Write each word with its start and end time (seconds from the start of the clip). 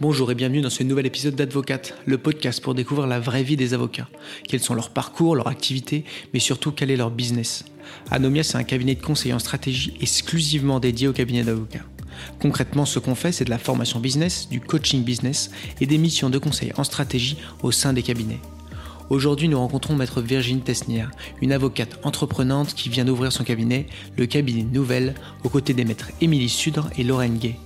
Bonjour 0.00 0.32
et 0.32 0.34
bienvenue 0.34 0.60
dans 0.60 0.70
ce 0.70 0.82
nouvel 0.82 1.06
épisode 1.06 1.36
d'Advocate, 1.36 1.94
le 2.04 2.18
podcast 2.18 2.60
pour 2.60 2.74
découvrir 2.74 3.06
la 3.06 3.20
vraie 3.20 3.44
vie 3.44 3.56
des 3.56 3.74
avocats. 3.74 4.08
Quels 4.48 4.58
sont 4.58 4.74
leurs 4.74 4.90
parcours, 4.90 5.36
leurs 5.36 5.46
activités, 5.46 6.04
mais 6.32 6.40
surtout 6.40 6.72
quel 6.72 6.90
est 6.90 6.96
leur 6.96 7.12
business. 7.12 7.64
Anomia, 8.10 8.42
c'est 8.42 8.56
un 8.56 8.64
cabinet 8.64 8.96
de 8.96 9.02
conseil 9.02 9.32
en 9.32 9.38
stratégie 9.38 9.94
exclusivement 10.00 10.80
dédié 10.80 11.06
au 11.06 11.12
cabinet 11.12 11.44
d'avocats. 11.44 11.84
Concrètement, 12.40 12.86
ce 12.86 12.98
qu'on 12.98 13.14
fait, 13.14 13.30
c'est 13.30 13.44
de 13.44 13.50
la 13.50 13.58
formation 13.58 14.00
business, 14.00 14.48
du 14.48 14.60
coaching 14.60 15.04
business 15.04 15.52
et 15.80 15.86
des 15.86 15.98
missions 15.98 16.28
de 16.28 16.38
conseil 16.38 16.72
en 16.76 16.82
stratégie 16.82 17.36
au 17.62 17.70
sein 17.70 17.92
des 17.92 18.02
cabinets. 18.02 18.40
Aujourd'hui, 19.10 19.48
nous 19.48 19.58
rencontrons 19.58 19.94
maître 19.94 20.22
Virginie 20.22 20.62
Tesnière, 20.62 21.10
une 21.42 21.52
avocate 21.52 21.98
entreprenante 22.04 22.72
qui 22.74 22.88
vient 22.88 23.04
d'ouvrir 23.04 23.32
son 23.32 23.44
cabinet, 23.44 23.86
le 24.16 24.24
cabinet 24.24 24.62
Nouvelle, 24.62 25.14
aux 25.44 25.50
côtés 25.50 25.74
des 25.74 25.84
maîtres 25.84 26.08
Émilie 26.22 26.48
Sudre 26.48 26.88
et 26.96 27.04
Lorraine 27.04 27.36
Gay. 27.36 27.56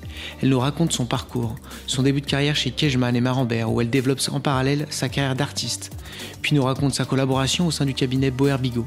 Elle 0.43 0.49
nous 0.49 0.59
raconte 0.59 0.93
son 0.93 1.07
parcours, 1.07 1.55
son 1.87 2.03
début 2.03 2.21
de 2.21 2.27
carrière 2.27 2.57
chez 2.57 2.73
Kejman 2.73 3.15
et 3.15 3.21
Marambert, 3.21 3.71
où 3.71 3.81
elle 3.81 3.89
développe 3.89 4.21
en 4.33 4.41
parallèle 4.41 4.87
sa 4.91 5.09
carrière 5.09 5.37
d'artiste, 5.37 5.97
puis 6.43 6.57
nous 6.57 6.65
raconte 6.65 6.95
sa 6.95 7.05
collaboration 7.05 7.69
au 7.69 7.71
sein 7.71 7.87
du 7.87 7.95
cabinet 7.95 8.33
Boer 8.33 8.59
Bigot, 8.59 8.87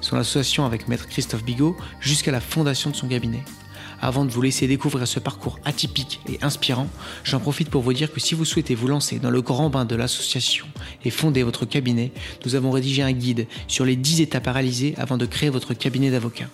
son 0.00 0.16
association 0.16 0.64
avec 0.64 0.88
maître 0.88 1.06
Christophe 1.06 1.44
Bigot, 1.44 1.76
jusqu'à 2.00 2.32
la 2.32 2.40
fondation 2.40 2.88
de 2.88 2.96
son 2.96 3.06
cabinet. 3.06 3.44
Avant 4.04 4.24
de 4.24 4.32
vous 4.32 4.42
laisser 4.42 4.66
découvrir 4.66 5.06
ce 5.06 5.20
parcours 5.20 5.60
atypique 5.64 6.20
et 6.28 6.38
inspirant, 6.42 6.88
j'en 7.22 7.38
profite 7.38 7.70
pour 7.70 7.82
vous 7.82 7.92
dire 7.92 8.12
que 8.12 8.18
si 8.18 8.34
vous 8.34 8.44
souhaitez 8.44 8.74
vous 8.74 8.88
lancer 8.88 9.20
dans 9.20 9.30
le 9.30 9.40
grand 9.42 9.70
bain 9.70 9.84
de 9.84 9.94
l'association 9.94 10.66
et 11.04 11.10
fonder 11.10 11.44
votre 11.44 11.66
cabinet, 11.66 12.10
nous 12.44 12.56
avons 12.56 12.72
rédigé 12.72 13.02
un 13.02 13.12
guide 13.12 13.46
sur 13.68 13.84
les 13.84 13.94
10 13.94 14.20
étapes 14.20 14.48
à 14.48 14.52
réaliser 14.52 14.94
avant 14.98 15.18
de 15.18 15.24
créer 15.24 15.50
votre 15.50 15.72
cabinet 15.72 16.10
d'avocat. 16.10 16.48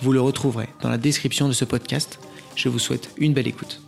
Vous 0.00 0.12
le 0.12 0.22
retrouverez 0.22 0.70
dans 0.80 0.88
la 0.88 0.96
description 0.96 1.48
de 1.48 1.52
ce 1.52 1.66
podcast. 1.66 2.18
Je 2.56 2.70
vous 2.70 2.78
souhaite 2.78 3.10
une 3.18 3.34
belle 3.34 3.48
écoute. 3.48 3.82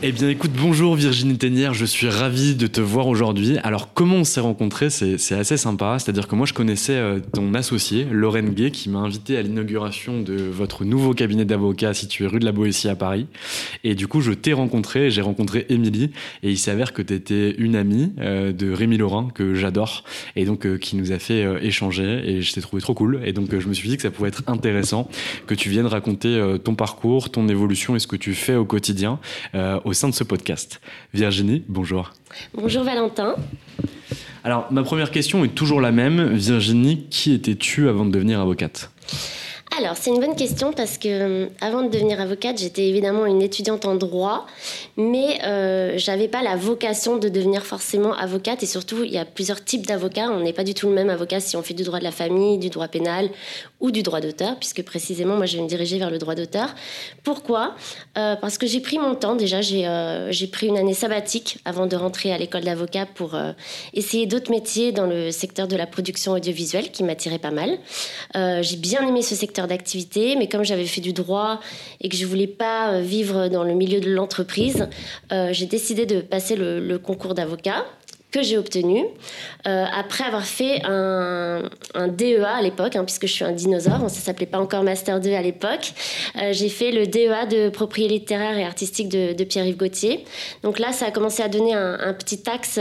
Eh 0.00 0.12
bien 0.12 0.28
écoute, 0.28 0.52
bonjour 0.56 0.94
Virginie 0.94 1.38
Ténière, 1.38 1.74
je 1.74 1.84
suis 1.84 2.08
ravi 2.08 2.54
de 2.54 2.68
te 2.68 2.80
voir 2.80 3.08
aujourd'hui. 3.08 3.58
Alors 3.64 3.92
comment 3.92 4.18
on 4.18 4.24
s'est 4.24 4.38
rencontrés, 4.38 4.90
c'est 4.90 5.32
assez 5.32 5.56
sympa, 5.56 5.98
c'est-à-dire 5.98 6.28
que 6.28 6.36
moi 6.36 6.46
je 6.46 6.54
connaissais 6.54 6.94
euh, 6.94 7.18
ton 7.18 7.52
associé, 7.52 8.06
Lorraine 8.08 8.50
Gay, 8.50 8.70
qui 8.70 8.90
m'a 8.90 9.00
invité 9.00 9.36
à 9.36 9.42
l'inauguration 9.42 10.22
de 10.22 10.36
votre 10.36 10.84
nouveau 10.84 11.14
cabinet 11.14 11.44
d'avocats 11.44 11.94
situé 11.94 12.28
rue 12.28 12.38
de 12.38 12.44
la 12.44 12.52
Boétie 12.52 12.88
à 12.88 12.94
Paris. 12.94 13.26
Et 13.82 13.96
du 13.96 14.06
coup 14.06 14.20
je 14.20 14.30
t'ai 14.30 14.52
rencontré, 14.52 15.10
j'ai 15.10 15.20
rencontré 15.20 15.66
Émilie, 15.68 16.12
et 16.44 16.50
il 16.50 16.58
s'avère 16.58 16.92
que 16.92 17.02
tu 17.02 17.14
étais 17.14 17.56
une 17.58 17.74
amie 17.74 18.12
euh, 18.20 18.52
de 18.52 18.70
Rémi 18.70 18.98
Laurin, 18.98 19.30
que 19.34 19.56
j'adore, 19.56 20.04
et 20.36 20.44
donc 20.44 20.64
euh, 20.64 20.78
qui 20.78 20.94
nous 20.94 21.10
a 21.10 21.18
fait 21.18 21.44
échanger, 21.60 22.22
et 22.24 22.40
je 22.40 22.52
t'ai 22.52 22.60
trouvé 22.60 22.80
trop 22.80 22.94
cool. 22.94 23.20
Et 23.24 23.32
donc 23.32 23.50
je 23.58 23.66
me 23.66 23.74
suis 23.74 23.88
dit 23.88 23.96
que 23.96 24.02
ça 24.02 24.12
pouvait 24.12 24.28
être 24.28 24.44
intéressant 24.46 25.10
que 25.48 25.56
tu 25.56 25.70
viennes 25.70 25.86
raconter 25.86 26.40
ton 26.62 26.76
parcours, 26.76 27.30
ton 27.30 27.48
évolution 27.48 27.96
et 27.96 27.98
ce 27.98 28.06
que 28.06 28.14
tu 28.14 28.34
fais 28.34 28.54
au 28.54 28.64
quotidien 28.64 29.18
au 29.84 29.92
sein 29.92 30.08
de 30.08 30.14
ce 30.14 30.24
podcast. 30.24 30.80
Virginie, 31.14 31.64
bonjour. 31.68 32.12
Bonjour 32.54 32.84
Valentin. 32.84 33.34
Alors, 34.44 34.66
ma 34.70 34.82
première 34.82 35.10
question 35.10 35.44
est 35.44 35.54
toujours 35.54 35.80
la 35.80 35.92
même. 35.92 36.34
Virginie, 36.34 37.06
qui 37.10 37.32
étais-tu 37.32 37.88
avant 37.88 38.04
de 38.04 38.10
devenir 38.10 38.40
avocate? 38.40 38.90
Alors, 39.78 39.96
c'est 39.96 40.10
une 40.10 40.18
bonne 40.18 40.34
question 40.34 40.72
parce 40.72 40.98
que 40.98 41.08
euh, 41.08 41.46
avant 41.60 41.82
de 41.82 41.88
devenir 41.88 42.20
avocate, 42.20 42.58
j'étais 42.58 42.88
évidemment 42.88 43.26
une 43.26 43.40
étudiante 43.40 43.84
en 43.84 43.94
droit, 43.94 44.44
mais 44.96 45.38
euh, 45.44 45.92
j'avais 45.96 46.26
pas 46.26 46.42
la 46.42 46.56
vocation 46.56 47.16
de 47.16 47.28
devenir 47.28 47.64
forcément 47.64 48.12
avocate. 48.12 48.64
Et 48.64 48.66
surtout, 48.66 49.04
il 49.04 49.12
y 49.12 49.18
a 49.18 49.24
plusieurs 49.24 49.64
types 49.64 49.86
d'avocats. 49.86 50.30
On 50.32 50.40
n'est 50.40 50.52
pas 50.52 50.64
du 50.64 50.74
tout 50.74 50.88
le 50.88 50.94
même 50.94 51.10
avocat 51.10 51.38
si 51.38 51.56
on 51.56 51.62
fait 51.62 51.74
du 51.74 51.84
droit 51.84 52.00
de 52.00 52.04
la 52.04 52.10
famille, 52.10 52.58
du 52.58 52.70
droit 52.70 52.88
pénal 52.88 53.30
ou 53.78 53.92
du 53.92 54.02
droit 54.02 54.20
d'auteur, 54.20 54.56
puisque 54.56 54.82
précisément, 54.82 55.36
moi, 55.36 55.46
je 55.46 55.56
vais 55.56 55.62
me 55.62 55.68
diriger 55.68 55.98
vers 55.98 56.10
le 56.10 56.18
droit 56.18 56.34
d'auteur. 56.34 56.74
Pourquoi? 57.22 57.76
Euh, 58.16 58.34
Parce 58.34 58.58
que 58.58 58.66
j'ai 58.66 58.80
pris 58.80 58.98
mon 58.98 59.14
temps. 59.14 59.36
Déjà, 59.36 59.60
j'ai 59.60 59.86
euh, 59.86 60.32
j'ai 60.32 60.48
pris 60.48 60.66
une 60.66 60.76
année 60.76 60.94
sabbatique 60.94 61.58
avant 61.64 61.86
de 61.86 61.94
rentrer 61.94 62.32
à 62.32 62.38
l'école 62.38 62.64
d'avocat 62.64 63.06
pour 63.06 63.38
essayer 63.94 64.26
d'autres 64.26 64.50
métiers 64.50 64.90
dans 64.90 65.06
le 65.06 65.30
secteur 65.30 65.68
de 65.68 65.76
la 65.76 65.86
production 65.86 66.32
audiovisuelle 66.32 66.90
qui 66.90 67.04
m'attirait 67.04 67.38
pas 67.38 67.52
mal. 67.52 67.78
j'ai 68.34 68.76
bien 68.76 69.06
aimé 69.06 69.22
ce 69.22 69.36
secteur 69.36 69.67
d'activité, 69.68 70.34
mais 70.36 70.48
comme 70.48 70.64
j'avais 70.64 70.86
fait 70.86 71.00
du 71.00 71.12
droit 71.12 71.60
et 72.00 72.08
que 72.08 72.16
je 72.16 72.26
voulais 72.26 72.48
pas 72.48 72.92
euh, 72.92 73.00
vivre 73.00 73.48
dans 73.48 73.62
le 73.62 73.74
milieu 73.74 74.00
de 74.00 74.10
l'entreprise, 74.10 74.88
euh, 75.32 75.50
j'ai 75.52 75.66
décidé 75.66 76.06
de 76.06 76.20
passer 76.20 76.56
le 76.56 76.98
concours 76.98 77.34
d'avocat 77.34 77.84
que 78.30 78.42
j'ai 78.42 78.58
obtenu 78.58 79.04
euh, 79.66 79.84
après 79.92 80.24
avoir 80.24 80.44
fait 80.44 80.82
un, 80.84 81.62
DEA 82.08 82.44
à 82.44 82.62
l'époque, 82.62 82.96
hein, 82.96 83.04
puisque 83.04 83.26
je 83.26 83.32
suis 83.32 83.44
un 83.44 83.52
dinosaure, 83.52 84.10
ça 84.10 84.20
s'appelait 84.20 84.46
pas 84.46 84.58
encore 84.58 84.82
Master 84.82 85.20
2 85.20 85.32
à 85.32 85.40
l'époque. 85.40 85.92
Euh, 86.36 86.52
j'ai 86.52 86.68
fait 86.68 86.90
le 86.90 87.06
DEA 87.06 87.46
de 87.50 87.68
propriété 87.70 88.14
littéraire 88.14 88.56
et 88.58 88.64
artistique 88.64 89.08
de, 89.08 89.44
Pierre-Yves 89.44 89.76
Gauthier. 89.76 90.24
Donc 90.62 90.78
là, 90.78 90.92
ça 90.92 91.06
a 91.06 91.10
commencé 91.10 91.42
à 91.42 91.48
donner 91.48 91.72
un, 91.72 92.12
petit 92.12 92.42
axe 92.50 92.78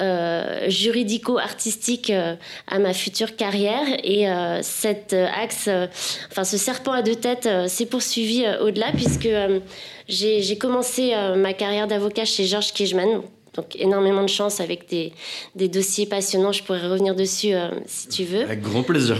euh, 0.00 0.68
juridico-artistique 0.68 2.12
à 2.66 2.78
ma 2.78 2.92
future 2.92 3.36
carrière. 3.36 3.86
Et 4.02 4.26
cet 4.62 5.12
axe, 5.12 5.68
enfin 6.30 6.44
ce 6.44 6.56
serpent 6.56 6.92
à 6.92 7.02
deux 7.02 7.14
têtes, 7.14 7.48
s'est 7.68 7.86
poursuivi 7.86 8.44
au-delà, 8.60 8.90
puisque 8.92 9.28
j'ai 10.08 10.58
commencé 10.58 11.14
ma 11.36 11.52
carrière 11.52 11.86
d'avocat 11.86 12.24
chez 12.24 12.44
Georges 12.44 12.72
Kijman 12.72 13.22
donc 13.54 13.76
énormément 13.76 14.22
de 14.22 14.28
chance 14.28 14.60
avec 14.60 14.88
des, 14.88 15.12
des 15.54 15.68
dossiers 15.68 16.06
passionnants. 16.06 16.52
Je 16.52 16.62
pourrais 16.62 16.86
revenir 16.86 17.14
dessus 17.14 17.52
si 17.86 18.08
tu 18.08 18.24
veux. 18.24 18.42
Avec 18.42 18.62
grand 18.62 18.82
plaisir. 18.82 19.16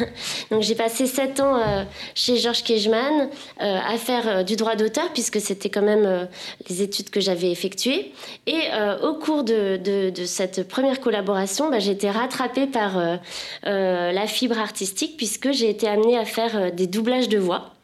donc 0.50 0.62
j'ai 0.62 0.74
passé 0.74 1.06
sept 1.06 1.40
ans 1.40 1.86
chez 2.14 2.36
Georges 2.36 2.64
Kejman 2.64 3.28
à 3.58 3.96
faire 3.96 4.44
du 4.44 4.56
droit 4.56 4.76
d'auteur 4.76 5.12
puisque 5.12 5.40
c'était 5.40 5.68
quand 5.68 5.82
même 5.82 6.28
les 6.68 6.82
études 6.82 7.10
que 7.10 7.20
j'avais 7.20 7.50
effectuées. 7.50 8.12
Et 8.46 8.62
au 9.02 9.14
cours 9.14 9.44
de, 9.44 9.76
de, 9.76 10.10
de, 10.10 10.24
cette 10.24 10.66
première 10.66 11.00
collaboration, 11.00 11.70
bah, 11.70 11.78
j'ai 11.78 11.92
été 11.92 12.10
rattrapée 12.10 12.66
par 12.66 13.18
la 13.62 14.26
fibre 14.26 14.58
artistique 14.58 15.16
puisque 15.16 15.52
j'ai 15.52 15.70
été 15.70 15.86
amenée 15.86 16.18
à 16.18 16.24
faire 16.24 16.72
des 16.72 16.86
doublages 16.86 17.28
de 17.28 17.38
voix 17.38 17.74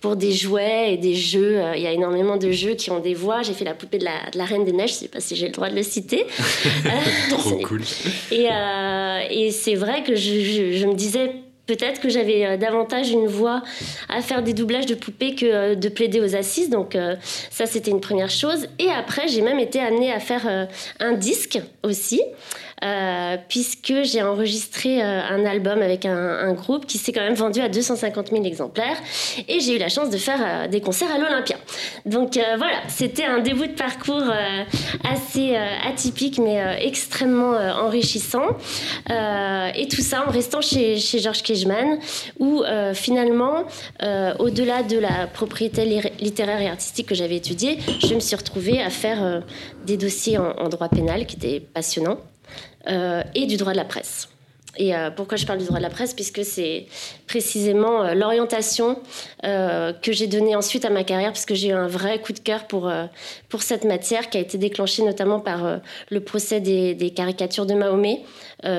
pour 0.00 0.16
des 0.16 0.32
jouets 0.32 0.94
et 0.94 0.96
des 0.96 1.14
jeux. 1.14 1.58
Euh, 1.58 1.76
il 1.76 1.82
y 1.82 1.86
a 1.86 1.92
énormément 1.92 2.36
de 2.36 2.50
jeux 2.50 2.74
qui 2.74 2.90
ont 2.90 3.00
des 3.00 3.14
voix. 3.14 3.42
J'ai 3.42 3.52
fait 3.52 3.64
la 3.64 3.74
poupée 3.74 3.98
de 3.98 4.04
la, 4.04 4.44
Reine 4.44 4.64
des 4.64 4.72
Neiges, 4.72 4.90
je 4.90 4.94
ne 4.94 5.00
sais 5.00 5.08
pas 5.08 5.20
si 5.20 5.36
j'ai 5.36 5.46
le 5.46 5.52
droit 5.52 5.68
de 5.68 5.74
le 5.74 5.82
citer. 5.82 6.26
Trop 7.30 7.56
cool. 7.58 7.82
Et, 8.30 8.48
euh, 8.50 9.20
et 9.30 9.50
c'est 9.50 9.74
vrai 9.74 10.02
que 10.02 10.14
je, 10.14 10.72
je, 10.72 10.86
me 10.86 10.94
disais 10.94 11.32
peut-être 11.66 12.00
que 12.00 12.08
j'avais 12.08 12.46
euh, 12.46 12.56
davantage 12.56 13.10
une 13.10 13.26
voix 13.26 13.62
à 14.08 14.20
faire 14.22 14.42
des 14.42 14.52
doublages 14.52 14.86
de 14.86 14.94
poupées 14.94 15.34
que 15.34 15.74
de 15.74 15.88
plaider 15.88 16.20
aux 16.20 16.36
assises. 16.36 16.70
Donc 16.70 16.96
ça, 17.50 17.66
c'était 17.66 17.90
une 17.90 18.00
première 18.00 18.30
chose. 18.30 18.68
Et 18.78 18.90
après, 18.90 19.28
j'ai 19.28 19.42
même 19.42 19.58
été 19.58 19.80
amenée 19.80 20.12
à 20.12 20.20
faire 20.20 20.68
un 21.00 21.12
disque 21.12 21.58
aussi. 21.82 22.22
Euh, 22.84 23.38
puisque 23.48 23.94
j'ai 24.02 24.22
enregistré 24.22 25.02
euh, 25.02 25.22
un 25.30 25.46
album 25.46 25.80
avec 25.80 26.04
un, 26.04 26.52
groupe 26.52 26.84
qui 26.84 26.98
s'est 26.98 27.10
quand 27.10 27.22
même 27.22 27.34
vendu 27.34 27.60
à 27.60 27.70
250 27.70 28.28
000 28.28 28.44
exemplaires 28.44 28.98
et 29.48 29.60
j'ai 29.60 29.76
eu 29.76 29.78
la 29.78 29.88
chance 29.88 30.10
de 30.10 30.18
faire 30.18 30.40
euh, 30.44 30.68
des 30.68 30.82
concerts 30.82 31.10
à 31.10 31.16
l'Olympia. 31.16 31.56
Donc 32.04 32.38
voilà, 32.58 32.76
c'était 32.88 33.24
un 33.24 33.38
début 33.38 33.68
de 33.68 33.72
parcours 33.72 34.22
assez 35.10 35.56
atypique 35.56 36.38
mais 36.38 36.78
extrêmement 36.80 37.52
enrichissant. 37.52 38.46
et 39.08 39.88
tout 39.88 40.02
ça 40.02 40.24
en 40.26 40.30
restant 40.30 40.60
chez, 40.60 40.96
Georges 40.96 41.42
Kejman 41.42 41.98
où 42.38 42.62
finalement, 42.94 43.64
au-delà 44.38 44.82
de 44.82 44.98
la 44.98 45.26
propriété 45.26 45.84
littéraire 46.20 46.60
et 46.60 46.68
artistique 46.68 47.08
que 47.08 47.14
j'avais 47.14 47.36
étudiée, 47.36 47.78
je 48.06 48.14
me 48.14 48.20
suis 48.20 48.36
retrouvée 48.36 48.80
à 48.82 48.90
faire 48.90 49.42
des 49.84 49.96
dossiers 49.96 50.38
en 50.38 50.68
droit 50.68 50.88
pénal 50.88 51.26
qui 51.26 51.36
étaient 51.36 51.60
passionnants. 51.60 52.18
Euh, 52.88 53.22
et 53.34 53.46
du 53.46 53.56
droit 53.56 53.72
de 53.72 53.76
la 53.76 53.84
presse. 53.84 54.28
Et 54.78 54.94
euh, 54.94 55.10
pourquoi 55.10 55.38
je 55.38 55.46
parle 55.46 55.58
du 55.58 55.64
droit 55.64 55.78
de 55.78 55.82
la 55.82 55.90
presse? 55.90 56.14
Puisque 56.14 56.44
c'est 56.44 56.86
précisément 57.26 58.02
euh, 58.02 58.14
l'orientation 58.14 58.98
que 59.42 60.12
j'ai 60.12 60.26
donnée 60.26 60.54
ensuite 60.54 60.84
à 60.84 60.90
ma 60.90 61.02
carrière, 61.02 61.32
puisque 61.32 61.54
j'ai 61.54 61.68
eu 61.68 61.72
un 61.72 61.88
vrai 61.88 62.20
coup 62.20 62.32
de 62.32 62.38
cœur 62.38 62.66
pour, 62.66 62.92
pour 63.48 63.62
cette 63.62 63.84
matière 63.84 64.28
qui 64.28 64.38
a 64.38 64.40
été 64.40 64.58
déclenchée 64.58 65.02
notamment 65.02 65.40
par 65.40 65.80
le 66.10 66.20
procès 66.20 66.60
des, 66.60 66.94
des, 66.94 67.10
caricatures 67.10 67.64
de 67.64 67.74
Mahomet, 67.74 68.22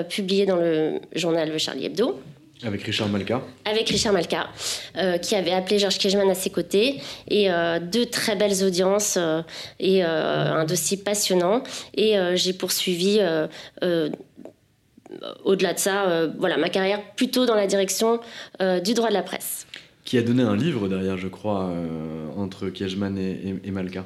publié 0.10 0.46
dans 0.46 0.58
le 0.58 1.00
journal 1.16 1.50
Le 1.50 1.58
Charlie 1.58 1.86
Hebdo. 1.86 2.20
Avec 2.64 2.82
Richard 2.84 3.10
Malka. 3.10 3.42
Avec 3.66 3.88
Richard 3.90 4.14
Malka, 4.14 4.50
euh, 4.96 5.18
qui 5.18 5.36
avait 5.36 5.52
appelé 5.52 5.78
Georges 5.78 6.00
Kejman 6.00 6.30
à 6.30 6.34
ses 6.34 6.50
côtés. 6.50 7.00
Et 7.28 7.52
euh, 7.52 7.80
deux 7.80 8.08
très 8.08 8.36
belles 8.36 8.64
audiences 8.64 9.18
euh, 9.18 9.42
et 9.80 10.02
un 10.02 10.66
dossier 10.66 10.98
passionnant. 10.98 11.62
Et 11.96 12.16
j'ai 12.36 12.54
poursuivi, 12.54 13.20
au-delà 15.44 15.74
de 15.74 15.80
ça, 15.80 16.28
voilà, 16.38 16.58
ma 16.58 16.70
carrière 16.70 17.02
plutôt 17.16 17.46
dans 17.46 17.56
la 17.56 17.68
direction 17.68 18.20
du 18.60 18.94
droit 18.94 19.10
de 19.10 19.14
la 19.14 19.24
presse. 19.24 19.68
Qui 20.04 20.18
a 20.18 20.22
donné 20.22 20.44
un 20.44 20.56
livre 20.56 20.88
derrière, 20.88 21.18
je 21.18 21.28
crois, 21.28 21.72
entre 22.38 22.70
Kejman 22.70 23.18
et 23.18 23.72
Malka. 23.72 24.06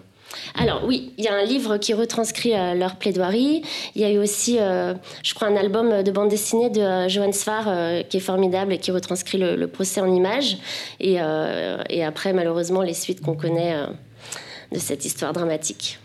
Alors 0.56 0.84
oui, 0.86 1.14
il 1.18 1.24
y 1.24 1.28
a 1.28 1.36
un 1.36 1.44
livre 1.44 1.78
qui 1.78 1.94
retranscrit 1.94 2.54
euh, 2.54 2.74
leur 2.74 2.96
plaidoirie. 2.96 3.64
Il 3.96 4.02
y 4.02 4.06
a 4.06 4.12
eu 4.12 4.18
aussi, 4.18 4.58
euh, 4.60 4.94
je 5.24 5.34
crois, 5.34 5.48
un 5.48 5.56
album 5.56 6.04
de 6.04 6.12
bande 6.12 6.30
dessinée 6.30 6.70
de 6.70 6.82
euh, 6.82 7.10
Johan 7.10 7.32
Sfar 7.32 7.66
qui 8.10 8.18
est 8.18 8.22
formidable 8.22 8.74
et 8.74 8.78
qui 8.78 8.92
retranscrit 8.92 9.38
le, 9.38 9.68
procès 9.68 10.02
en 10.02 10.12
images. 10.14 10.58
Et, 11.00 11.18
et, 11.90 12.04
après, 12.04 12.34
malheureusement, 12.34 12.82
les 12.82 12.94
suites 12.94 13.22
qu'on 13.22 13.36
connaît 13.36 13.76
de 14.72 14.80
cette 14.80 15.06
histoire 15.06 15.34
dramatique 15.34 16.00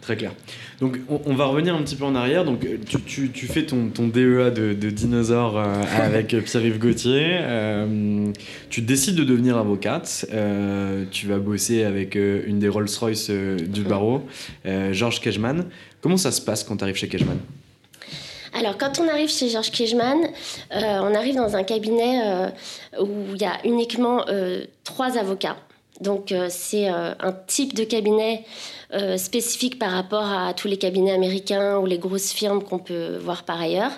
très 0.00 0.16
clair. 0.16 0.32
Donc, 0.80 0.96
on, 1.08 1.34
va 1.34 1.44
revenir 1.44 1.74
un 1.74 1.82
petit 1.82 1.94
peu 1.94 2.06
en 2.06 2.14
arrière. 2.14 2.46
Donc, 2.46 2.66
tu, 3.06 3.30
tu, 3.30 3.46
fais 3.46 3.66
ton, 3.66 3.90
ton, 3.90 4.08
DEA 4.08 4.50
de, 4.50 4.72
de 4.72 4.90
dinosaure 4.90 5.58
euh, 5.58 5.82
avec 6.02 6.28
Pierre-Yves 6.28 6.78
Gauthier. 6.78 7.36
Euh, 7.40 8.32
tu 8.70 8.80
décides 8.80 9.14
de 9.14 9.24
devenir 9.24 9.58
avocate. 9.58 10.24
Euh, 10.32 11.04
tu 11.10 11.26
vas 11.26 11.38
bosser 11.38 11.84
avec 11.84 12.14
une 12.14 12.58
des 12.58 12.68
Rolls-Royce 12.70 13.28
du 13.30 13.82
barreau, 13.82 14.22
Georges 14.64 15.20
Kejman. 15.20 15.66
Comment 16.00 16.16
ça 16.16 16.32
se 16.32 16.40
passe 16.40 16.64
quand 16.64 16.78
tu 16.78 16.84
arrives 16.84 16.96
chez 16.96 17.08
Kejman 17.08 17.38
alors, 18.52 18.76
quand 18.76 18.98
on 18.98 19.06
arrive 19.06 19.30
chez 19.30 19.48
Georges 19.48 19.70
Kejman, 19.70 20.18
on 20.72 21.14
arrive 21.14 21.36
dans 21.36 21.54
un 21.54 21.62
cabinet 21.62 22.50
où 22.98 23.08
il 23.32 23.40
y 23.40 23.44
a 23.44 23.64
uniquement 23.64 24.24
trois 24.82 25.16
avocats. 25.16 25.56
Donc, 26.00 26.34
c'est 26.48 26.88
un 26.88 27.32
type 27.46 27.74
de 27.74 27.84
cabinet 27.84 28.44
euh, 28.92 29.16
spécifique 29.18 29.78
par 29.78 29.92
rapport 29.92 30.24
à 30.24 30.52
tous 30.52 30.66
les 30.66 30.76
cabinets 30.76 31.12
américains 31.12 31.78
ou 31.78 31.86
les 31.86 31.98
grosses 31.98 32.32
firmes 32.32 32.60
qu'on 32.60 32.80
peut 32.80 33.18
voir 33.22 33.44
par 33.44 33.60
ailleurs. 33.60 33.92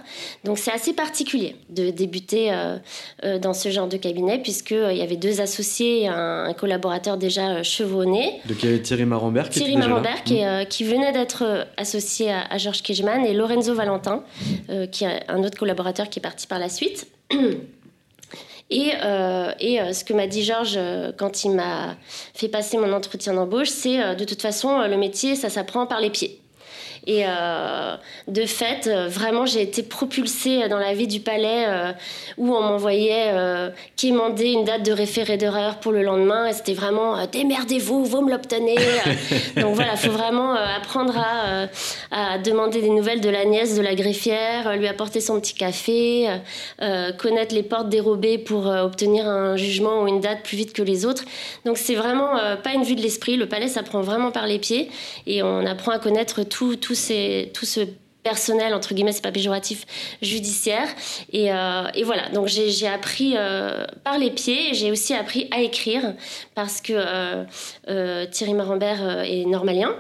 Donc 0.45 0.59
c'est 0.59 0.71
assez 0.71 0.93
particulier 0.93 1.57
de 1.71 1.89
débuter 1.89 2.53
euh, 2.53 2.77
euh, 3.25 3.39
dans 3.39 3.55
ce 3.55 3.71
genre 3.71 3.89
de 3.89 3.97
cabinet 3.97 4.39
puisqu'il 4.39 4.95
y 4.95 5.01
avait 5.01 5.17
deux 5.17 5.41
associés 5.41 6.03
et 6.03 6.09
un, 6.09 6.53
collaborateur 6.53 7.17
déjà 7.17 7.63
chevronné. 7.63 8.41
Donc 8.47 8.63
il 8.63 8.67
y 8.67 8.69
avait 8.69 8.83
Thierry 8.83 9.07
Marambert 9.07 9.49
qui 9.49 9.61
Thierry 9.61 9.79
Marambert 9.79 10.25
mmh. 10.27 10.67
qui, 10.69 10.85
venait 10.85 11.13
d'être 11.13 11.67
associé 11.79 12.31
à, 12.31 12.43
à 12.51 12.59
Georges 12.59 12.83
Kejman 12.83 13.25
et 13.25 13.33
Lorenzo 13.33 13.75
Valentin 13.75 14.25
qui 14.91 15.05
est 15.05 15.25
un 15.29 15.43
autre 15.43 15.57
collaborateur 15.57 16.11
qui 16.11 16.19
est 16.19 16.23
parti 16.23 16.47
par 16.47 16.59
la 16.59 16.69
suite. 16.69 17.07
Et, 18.73 18.95
euh, 19.05 19.53
euh, 19.63 19.93
ce 19.93 20.03
que 20.03 20.15
m'a 20.15 20.27
dit 20.27 20.43
Georges 20.43 20.77
euh, 20.79 21.13
quand 21.15 21.45
il 21.45 21.51
m'a 21.51 21.97
fait 22.33 22.49
passer 22.49 22.79
mon 22.79 22.91
entretien 22.95 23.35
d'embauche, 23.35 23.69
c'est 23.69 24.17
de 24.17 24.25
toute 24.25 24.41
façon, 24.41 24.81
le 24.81 24.97
métier, 24.97 25.37
ça 25.37 25.51
s'apprend 25.51 25.87
par 25.87 26.01
les 26.01 26.09
pieds. 26.09 26.42
Et 27.07 27.25
euh, 27.27 27.97
de 28.29 28.47
fait, 28.47 28.87
euh, 28.87 29.09
vraiment, 29.09 29.45
j'ai 29.45 29.63
été 29.63 29.83
propulsée 29.83 30.69
dans 30.69 30.79
la 30.79 30.95
vie 30.95 31.09
du 31.09 31.19
palais 31.19 31.65
euh, 31.67 31.93
où 32.39 32.55
on 32.55 32.61
m'envoyait 32.61 33.33
quémander 33.97 34.51
une 34.53 34.65
date 34.65 34.85
de 34.85 34.93
référé 34.93 35.37
d'erreur 35.37 35.81
pour 35.81 35.93
le 35.93 36.03
lendemain. 36.03 36.47
Et 36.47 36.53
c'était 36.53 36.75
vraiment 36.75 37.27
démerdez-vous, 37.27 38.05
vous 38.05 38.23
me 38.23 38.31
l'obtenez. 38.31 38.77
Donc 39.57 39.75
voilà, 39.75 39.93
il 39.93 39.99
faut 39.99 40.13
vraiment 40.13 40.55
apprendre 40.55 41.15
à, 41.19 41.67
à, 42.11 42.39
demander 42.39 42.81
des 42.81 42.91
nouvelles 42.91 43.21
de 43.21 43.29
la 43.29 43.45
nièce 43.45 43.77
de 43.77 43.83
la 43.83 43.95
greffière, 43.95 44.77
lui 44.77 44.87
apporter 44.87 45.21
son 45.21 45.41
petit 45.41 45.55
café, 45.55 46.29
connaître 47.19 47.55
les 47.55 47.63
portes 47.63 47.89
dérobées 47.89 48.39
pour 48.39 48.67
obtenir 48.67 49.27
un 49.27 49.57
jugement 49.57 50.03
ou 50.03 50.09
une 50.09 50.21
date 50.21 50.43
plus 50.43 50.57
vite 50.57 50.73
que 50.73 50.83
les 50.83 51.05
autres. 51.05 51.25
Donc 51.65 51.79
c'est 51.79 51.95
vraiment 51.95 52.37
pas 52.63 52.73
une 52.75 52.85
vue 52.85 52.95
de 52.95 53.03
l'esprit. 53.03 53.37
Le 53.37 53.49
palais, 53.49 53.69
ça 53.69 53.83
prend 53.83 54.01
vraiment 54.01 54.31
par 54.31 54.47
les 54.47 54.59
pieds 54.59 54.91
et 55.27 55.43
on 55.43 55.67
apprend 55.67 55.93
à 55.93 55.99
connaître 55.99 56.43
tout, 56.43 56.77
tout 56.77 56.92
tout 57.53 57.67
ce 57.67 57.87
personnel, 58.23 58.73
entre 58.75 58.95
guillemets, 58.95 59.13
c'est 59.13 59.23
pas 59.23 59.33
péjoratif, 59.33 59.85
judiciaire. 60.23 60.87
Et, 61.33 61.53
euh, 61.53 61.83
voilà, 62.05 62.29
donc 62.31 62.47
j'ai 62.49 62.87
appris 62.87 63.35
euh, 63.37 63.85
par 64.05 64.19
les 64.19 64.31
pieds, 64.31 64.75
j'ai 64.75 64.91
aussi 64.91 65.15
appris 65.15 65.49
à 65.51 65.61
écrire, 65.61 66.15
parce 66.55 66.81
que 66.81 66.93
euh, 67.89 68.27
Thierry 68.27 68.55
Marambert 68.55 69.23
est 69.25 69.45
normalien. 69.47 69.95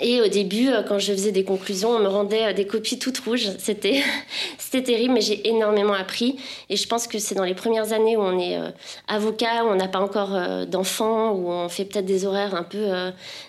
Et 0.00 0.20
au 0.20 0.26
début, 0.26 0.68
euh, 0.68 0.82
quand 0.82 0.98
je 0.98 1.12
faisais 1.12 1.30
des 1.30 1.44
conclusions, 1.44 1.90
on 1.90 2.00
me 2.00 2.08
rendait 2.08 2.46
euh, 2.46 2.52
des 2.52 2.66
copies 2.66 2.98
toutes 2.98 3.18
rouges. 3.18 3.50
C'était, 3.58 4.02
c'était 4.58 4.82
terrible, 4.82 5.14
mais 5.14 5.20
j'ai 5.20 5.48
énormément 5.48 5.92
appris. 5.92 6.38
Et 6.68 6.76
je 6.76 6.88
pense 6.88 7.06
que 7.06 7.20
c'est 7.20 7.36
dans 7.36 7.44
les 7.44 7.54
premières 7.54 7.92
années 7.92 8.16
où 8.16 8.20
on 8.20 8.36
est 8.36 8.58
euh, 8.58 8.70
avocat, 9.06 9.64
où 9.64 9.68
on 9.68 9.76
n'a 9.76 9.86
pas 9.86 10.00
encore 10.00 10.36
d'enfants, 10.66 11.30
où 11.30 11.50
on 11.50 11.68
fait 11.68 11.84
peut-être 11.84 12.04
des 12.04 12.26
horaires 12.26 12.54
un 12.54 12.64
peu 12.64 12.90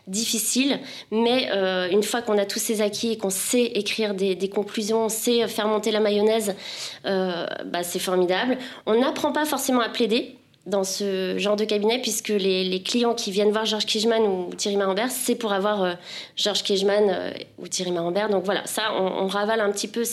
difficiles. 0.06 0.80
Mais 1.12 1.50
une 1.92 2.04
fois 2.04 2.22
qu'on 2.22 2.38
a 2.38 2.46
tous 2.46 2.60
ces 2.60 2.82
acquis 2.82 3.14
et 3.14 3.18
qu'on 3.18 3.30
sait 3.30 3.64
écrire 3.64 4.14
des, 4.14 4.36
des, 4.36 4.50
conclusions, 4.50 5.06
on 5.06 5.10
sait 5.10 5.48
faire 5.48 5.68
monter 5.68 5.92
la 5.92 6.00
mayonnaise, 6.00 6.56
bah, 7.04 7.84
c'est 7.84 8.00
formidable. 8.00 8.58
On 8.86 9.00
n'apprend 9.00 9.32
pas 9.32 9.46
forcément 9.46 9.82
à 9.82 9.90
plaider 9.90 10.37
dans 10.68 10.84
ce 10.84 11.38
genre 11.38 11.56
de 11.56 11.64
cabinet, 11.64 12.00
puisque 12.00 12.28
les, 12.30 12.84
clients 12.84 13.16
qui 13.16 13.32
viennent 13.32 13.52
voir 13.52 13.66
Georges 13.66 13.86
Kijman 13.86 14.22
ou 14.22 14.54
Thierry 14.56 14.78
Marambert, 14.78 15.10
c'est 15.10 15.36
pour 15.36 15.54
avoir 15.54 15.84
euh, 15.84 15.94
Georges 16.36 16.62
Kijman 16.62 17.10
euh, 17.10 17.32
ou 17.58 17.68
Thierry 17.68 17.92
Marambert. 17.92 18.30
Donc 18.30 18.44
voilà, 18.44 18.66
ça, 18.68 18.94
on, 19.00 19.28
ravale 19.28 19.62
un 19.62 19.72
petit 19.72 19.88
peu 19.88 20.04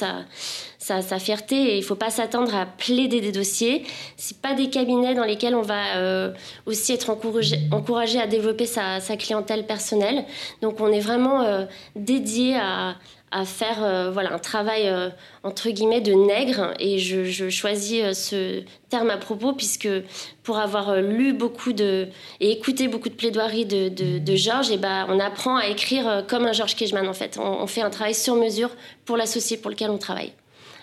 sa, 0.84 1.18
fierté 1.18 1.56
et 1.56 1.74
il 1.76 1.80
ne 1.80 1.84
faut 1.84 1.94
pas 1.94 2.10
s'attendre 2.10 2.54
à 2.54 2.66
plaider 2.66 3.20
des 3.20 3.32
dossiers. 3.32 3.84
C'est 4.16 4.40
pas 4.40 4.54
des 4.54 4.68
cabinets 4.70 5.14
dans 5.14 5.24
lesquels 5.24 5.54
on 5.54 5.62
va 5.62 6.32
aussi 6.66 6.92
être 6.92 7.10
encouragé, 7.10 8.20
à 8.20 8.26
développer 8.26 8.66
sa, 8.66 9.00
clientèle 9.16 9.66
personnelle. 9.66 10.24
Donc 10.62 10.80
on 10.80 10.88
est 10.88 11.00
vraiment 11.00 11.66
dédié 11.96 12.56
à, 12.56 12.96
à 13.34 13.44
faire 13.44 13.82
euh, 13.82 14.12
voilà, 14.12 14.32
un 14.32 14.38
travail 14.38 14.88
euh, 14.88 15.10
entre 15.42 15.68
guillemets 15.68 16.00
de 16.00 16.12
nègre. 16.12 16.72
Et 16.78 16.98
je, 16.98 17.50
choisis 17.50 18.00
euh, 18.00 18.12
ce 18.12 18.62
terme 18.88 19.10
à 19.10 19.16
propos 19.16 19.52
puisque 19.52 19.88
pour 20.44 20.58
avoir 20.58 21.00
lu 21.00 21.32
beaucoup 21.32 21.72
de 21.72 22.06
et 22.38 22.52
écouté 22.52 22.86
beaucoup 22.86 23.08
de 23.08 23.14
plaidoiries 23.14 23.66
de, 23.66 23.88
de, 23.88 24.36
Georges, 24.36 24.70
et 24.70 24.74
eh 24.74 24.78
ben, 24.78 25.06
on 25.08 25.18
apprend 25.18 25.56
à 25.56 25.66
écrire 25.66 26.24
comme 26.28 26.46
un 26.46 26.52
Georges 26.52 26.76
Kejman 26.76 27.08
en 27.08 27.12
fait. 27.12 27.38
On, 27.38 27.66
fait 27.66 27.82
un 27.82 27.90
travail 27.90 28.14
sur 28.14 28.36
mesure 28.36 28.70
pour 29.04 29.16
l'associé 29.16 29.56
pour 29.56 29.70
lequel 29.70 29.90
on 29.90 29.98
travaille. 29.98 30.32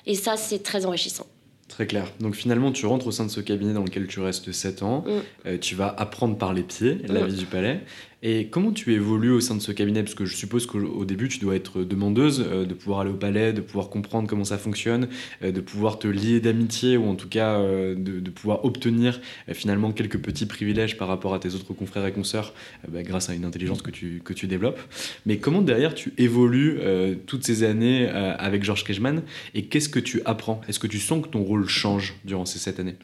Et 0.05 0.15
ça, 0.15 0.37
c'est 0.37 0.63
très 0.63 0.85
enrichissant. 0.85 1.27
Très 1.67 1.87
clair. 1.87 2.05
Donc 2.19 2.35
finalement, 2.35 2.71
tu 2.71 2.85
rentres 2.85 3.07
au 3.07 3.11
sein 3.11 3.25
de 3.25 3.31
ce 3.31 3.39
cabinet 3.39 3.73
dans 3.73 3.83
lequel 3.83 4.07
tu 4.07 4.19
restes 4.19 4.51
7 4.51 4.83
ans. 4.83 5.05
Mm. 5.45 5.57
tu 5.59 5.75
vas 5.75 5.87
apprendre 5.97 6.37
par 6.37 6.53
les 6.53 6.63
pieds 6.63 6.99
la 7.07 7.21
mm. 7.21 7.27
vie 7.27 7.37
du 7.37 7.45
palais. 7.45 7.79
Et 8.23 8.49
comment 8.49 8.71
tu 8.71 8.93
évolues 8.93 9.31
au 9.31 9.39
sein 9.39 9.55
de 9.55 9.61
ce 9.61 9.71
cabinet? 9.71 10.03
Parce 10.03 10.13
que 10.13 10.25
je 10.25 10.35
suppose 10.35 10.67
qu'au 10.67 11.05
début, 11.05 11.27
tu 11.27 11.39
dois 11.39 11.55
être 11.55 11.81
demandeuse 11.83 12.45
euh, 12.47 12.65
de 12.65 12.75
pouvoir 12.75 12.99
aller 12.99 13.09
au 13.09 13.15
palais, 13.15 13.51
de 13.51 13.61
pouvoir 13.61 13.89
comprendre 13.89 14.29
comment 14.29 14.43
ça 14.43 14.59
fonctionne, 14.59 15.07
euh, 15.41 15.51
de 15.51 15.59
pouvoir 15.59 15.97
te 15.97 16.07
lier 16.07 16.39
d'amitié 16.39 16.97
ou 16.97 17.07
en 17.07 17.15
tout 17.15 17.27
cas 17.27 17.57
euh, 17.57 17.95
de, 17.95 18.29
pouvoir 18.29 18.63
obtenir 18.63 19.19
finalement 19.53 19.91
quelques 19.91 20.19
petits 20.19 20.45
privilèges 20.45 20.97
par 20.97 21.07
rapport 21.07 21.33
à 21.33 21.39
tes 21.39 21.55
autres 21.55 21.73
confrères 21.73 22.05
et 22.05 22.11
consoeurs 22.11 22.53
bah, 22.87 23.01
grâce 23.01 23.29
à 23.29 23.33
une 23.33 23.43
intelligence 23.43 23.81
que 23.81 23.89
tu, 23.89 24.21
que 24.23 24.33
tu 24.33 24.45
développes. 24.45 24.79
Mais 25.25 25.37
comment 25.37 25.61
derrière 25.61 25.95
tu 25.95 26.13
évolues 26.17 26.79
toutes 27.25 27.43
ces 27.43 27.63
années 27.63 28.07
avec 28.07 28.63
Georges 28.63 28.83
Kejman 28.83 29.21
et 29.53 29.65
qu'est-ce 29.65 29.89
que 29.89 29.99
tu 29.99 30.21
apprends? 30.25 30.61
Est-ce 30.67 30.79
que 30.79 30.87
tu 30.87 30.99
sens 30.99 31.23
que 31.23 31.27
ton 31.27 31.43
rôle 31.43 31.67
change 31.67 32.15
durant 32.23 32.45
ces 32.45 32.59
sept 32.59 32.79
années? 32.79 32.95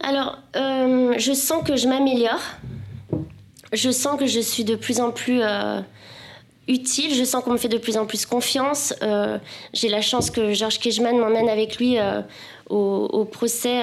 Alors, 0.00 0.42
je 0.54 1.32
sens 1.34 1.62
que 1.62 1.76
je 1.76 1.88
m'améliore 1.88 2.40
je 3.72 3.90
sens 3.90 4.18
que 4.18 4.26
je 4.26 4.40
suis 4.40 4.64
de 4.64 4.76
plus 4.76 5.00
en 5.00 5.10
plus 5.10 5.40
euh, 5.42 5.80
utile, 6.68 7.14
je 7.14 7.24
sens 7.24 7.42
qu'on 7.44 7.52
me 7.52 7.58
fait 7.58 7.68
de 7.68 7.78
plus 7.78 7.96
en 7.96 8.06
plus 8.06 8.26
confiance. 8.26 8.94
Euh, 9.02 9.38
j'ai 9.72 9.88
la 9.88 10.00
chance 10.00 10.30
que 10.30 10.52
Georges 10.52 10.78
Kejman 10.78 11.16
m'emmène 11.18 11.48
avec 11.48 11.78
lui 11.78 11.98
euh, 11.98 12.22
au, 12.68 13.24
procès 13.24 13.82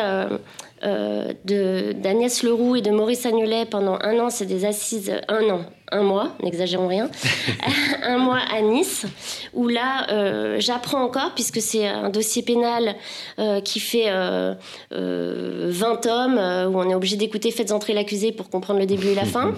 d'Agnès 0.83 2.43
Leroux 2.43 2.75
et 2.75 2.81
de 2.81 2.91
Maurice 2.91 3.25
Agnolet 3.25 3.65
pendant 3.65 3.97
un 4.01 4.19
an. 4.19 4.29
C'est 4.29 4.45
des 4.45 4.65
assises, 4.65 5.13
un 5.27 5.49
an, 5.49 5.65
un 5.93 6.03
mois, 6.03 6.35
n'exagérons 6.41 6.87
rien, 6.87 7.09
un 8.03 8.17
mois 8.17 8.39
à 8.51 8.61
Nice, 8.61 9.05
où 9.53 9.67
là, 9.67 10.07
euh, 10.09 10.57
j'apprends 10.59 11.03
encore, 11.03 11.31
puisque 11.35 11.61
c'est 11.61 11.87
un 11.87 12.09
dossier 12.09 12.41
pénal 12.41 12.95
euh, 13.39 13.61
qui 13.61 13.79
fait 13.79 14.09
20 14.09 14.57
euh, 14.91 15.71
tomes, 16.01 16.37
où 16.37 16.79
on 16.79 16.89
est 16.89 16.95
obligé 16.95 17.15
d'écouter 17.15 17.51
Faites 17.51 17.71
entrer 17.71 17.93
l'accusé 17.93 18.31
pour 18.31 18.49
comprendre 18.49 18.79
le 18.79 18.85
début 18.85 19.09
et 19.09 19.15
la 19.15 19.25
fin. 19.25 19.53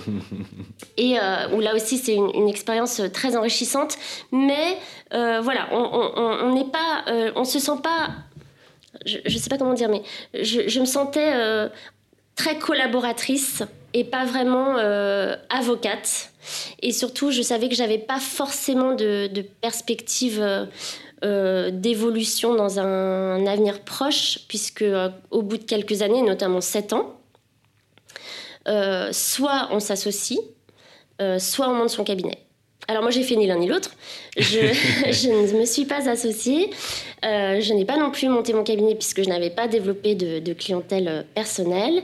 et 0.98 1.16
où 1.54 1.60
là 1.62 1.76
aussi, 1.76 1.98
c'est 1.98 2.16
une, 2.16 2.50
expérience 2.50 3.02
très 3.14 3.36
enrichissante. 3.38 3.98
Mais 4.32 4.78
voilà, 5.12 5.68
on 5.72 6.54
n'est 6.54 6.66
pas, 6.66 7.06
on 7.36 7.44
se 7.46 7.60
sent 7.60 7.80
pas 7.82 8.10
je 9.06 9.20
ne 9.26 9.40
sais 9.40 9.50
pas 9.50 9.58
comment 9.58 9.74
dire, 9.74 9.90
mais 9.90 10.04
je, 10.34 10.80
me 10.80 10.86
sentais 10.86 11.34
très 12.36 12.58
collaboratrice 12.58 13.64
et 13.94 14.04
pas 14.04 14.26
vraiment 14.26 14.78
euh, 14.78 15.36
avocate. 15.50 16.32
Et 16.82 16.92
surtout, 16.92 17.32
je 17.32 17.42
savais 17.42 17.70
que 17.70 17.76
j'avais 17.76 17.98
pas 17.98 18.20
forcément 18.20 18.94
de, 18.94 19.30
perspective 19.62 20.42
euh, 20.42 20.66
euh, 21.24 21.72
d'évolution 21.72 22.56
dans 22.56 22.80
un, 22.80 23.48
avenir 23.48 23.82
proche, 23.82 24.40
puisque 24.48 24.86
au 25.32 25.42
bout 25.42 25.58
de 25.58 25.64
quelques 25.64 26.02
années, 26.02 26.22
notamment 26.22 26.62
sept 26.62 26.94
ans, 26.94 27.20
soit 29.12 29.70
on 29.72 29.80
s'associe, 29.80 30.40
soit 31.40 31.70
on 31.70 31.76
monte 31.76 31.90
son 31.90 32.04
cabinet. 32.04 32.45
Alors 32.88 33.02
moi 33.02 33.12
j'ai 33.12 33.24
fait 33.24 33.36
ni 33.36 33.48
l'un 33.48 33.58
ni 33.58 33.68
l'autre. 33.68 33.92
Je, 34.38 34.60
ne 35.30 35.60
me 35.60 35.66
suis 35.66 35.86
pas 35.86 36.10
associée. 36.10 36.70
je 37.24 37.74
n'ai 37.74 37.86
pas 37.86 37.98
non 37.98 38.12
plus 38.12 38.30
monté 38.30 38.54
mon 38.54 38.64
cabinet 38.64 38.96
puisque 38.96 39.24
je 39.24 39.30
n'avais 39.30 39.50
pas 39.50 39.68
développé 39.68 40.16
de, 40.16 40.40
de 40.40 40.54
clientèle 40.54 41.26
personnelle 41.34 42.04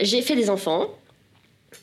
j'ai 0.00 0.22
fait 0.22 0.36
des 0.36 0.50
enfants 0.50 0.88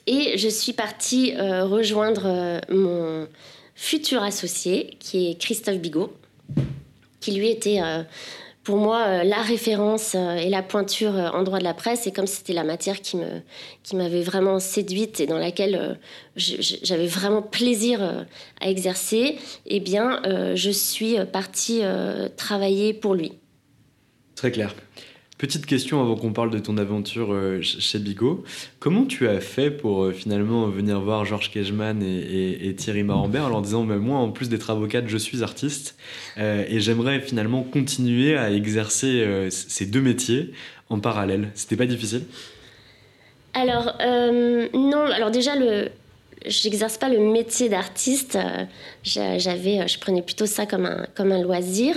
et 0.08 0.38
je 0.38 0.50
suis 0.50 0.74
partie 0.74 1.36
euh, 1.36 1.66
rejoindre 1.66 2.24
euh, 2.25 2.60
mon 2.70 3.28
futur 3.75 4.24
associé 4.24 4.98
qui 5.00 5.32
est 5.32 5.39
Christophe 5.39 5.78
Bigot, 5.78 6.13
qui 7.20 7.32
lui 7.32 7.50
était 7.50 7.82
euh, 7.82 8.04
pour 8.63 8.78
moi 8.78 9.24
la 9.24 9.42
référence 9.42 10.16
et 10.16 10.50
la 10.50 10.62
pointure 10.62 11.13
en 11.34 11.44
droit 11.44 11.60
de 11.60 11.63
la 11.63 11.74
presse 11.74 12.08
et 12.08 12.12
comme 12.12 12.28
c'était 12.28 12.54
la 12.54 12.63
matière 12.63 13.01
qui 13.01 13.18
me 13.18 13.42
qui 13.84 13.96
m'avait 13.96 14.22
vraiment 14.22 14.60
séduite 14.60 15.20
et 15.20 15.28
dans 15.28 15.38
laquelle 15.38 15.98
j'avais 16.36 17.08
vraiment 17.08 17.42
plaisir 17.42 18.25
à 18.62 18.70
exercer, 18.70 19.38
eh 19.66 19.80
bien 19.80 20.22
je 20.56 20.70
suis 20.70 21.16
partie 21.32 21.82
travailler 22.38 22.94
pour 22.94 23.16
lui. 23.16 23.34
Très 24.36 24.51
clair. 24.51 24.74
Petite 25.39 25.65
question 25.65 26.01
avant 26.01 26.17
qu'on 26.17 26.34
parle 26.34 26.50
de 26.50 26.60
ton 26.60 26.77
aventure 26.77 27.31
euh, 27.31 27.62
chez 27.62 27.98
Bigot. 27.98 28.43
Comment 28.79 29.05
tu 29.05 29.25
as 29.25 29.39
fait 29.39 29.72
pour 29.72 30.03
euh, 30.03 30.12
finalement 30.12 30.67
venir 30.67 31.00
voir 31.00 31.24
Georges 31.24 31.50
Kejman 31.50 32.03
et, 32.03 32.75
Thierry 32.75 33.03
Marambert 33.03 33.46
en 33.46 33.50
leur 33.50 33.62
disant 33.62 33.86
mais 33.86 33.96
Moi, 33.96 34.19
en 34.19 34.31
plus 34.31 34.50
d'être 34.50 34.69
avocate, 34.69 35.08
je 35.08 35.17
suis 35.17 35.41
artiste 35.41 35.96
euh, 36.38 36.65
et 36.67 36.81
j'aimerais 36.81 37.22
finalement 37.22 37.63
continuer 37.63 38.36
à 38.36 38.51
exercer 38.51 39.48
ces 39.50 39.86
deux 39.86 40.01
métiers 40.01 40.51
en 40.89 41.00
parallèle. 41.00 41.51
C'était 41.53 41.77
pas 41.77 41.86
difficile? 41.86 42.24
Alors 43.53 43.98
non, 44.74 45.05
alors 45.05 45.31
déjà 45.31 45.55
le, 45.55 45.89
j'exerce 46.46 46.98
pas 46.98 47.10
le 47.10 47.19
métier 47.19 47.69
d'artiste. 47.69 48.36
Euh, 48.36 48.65
j'avais, 49.03 49.79
euh, 49.79 49.88
je 49.88 50.00
prenais 50.00 50.22
plutôt 50.22 50.46
ça 50.46 50.65
comme 50.65 50.86
un, 50.86 51.05
comme 51.15 51.31
un 51.31 51.41
loisir. 51.41 51.96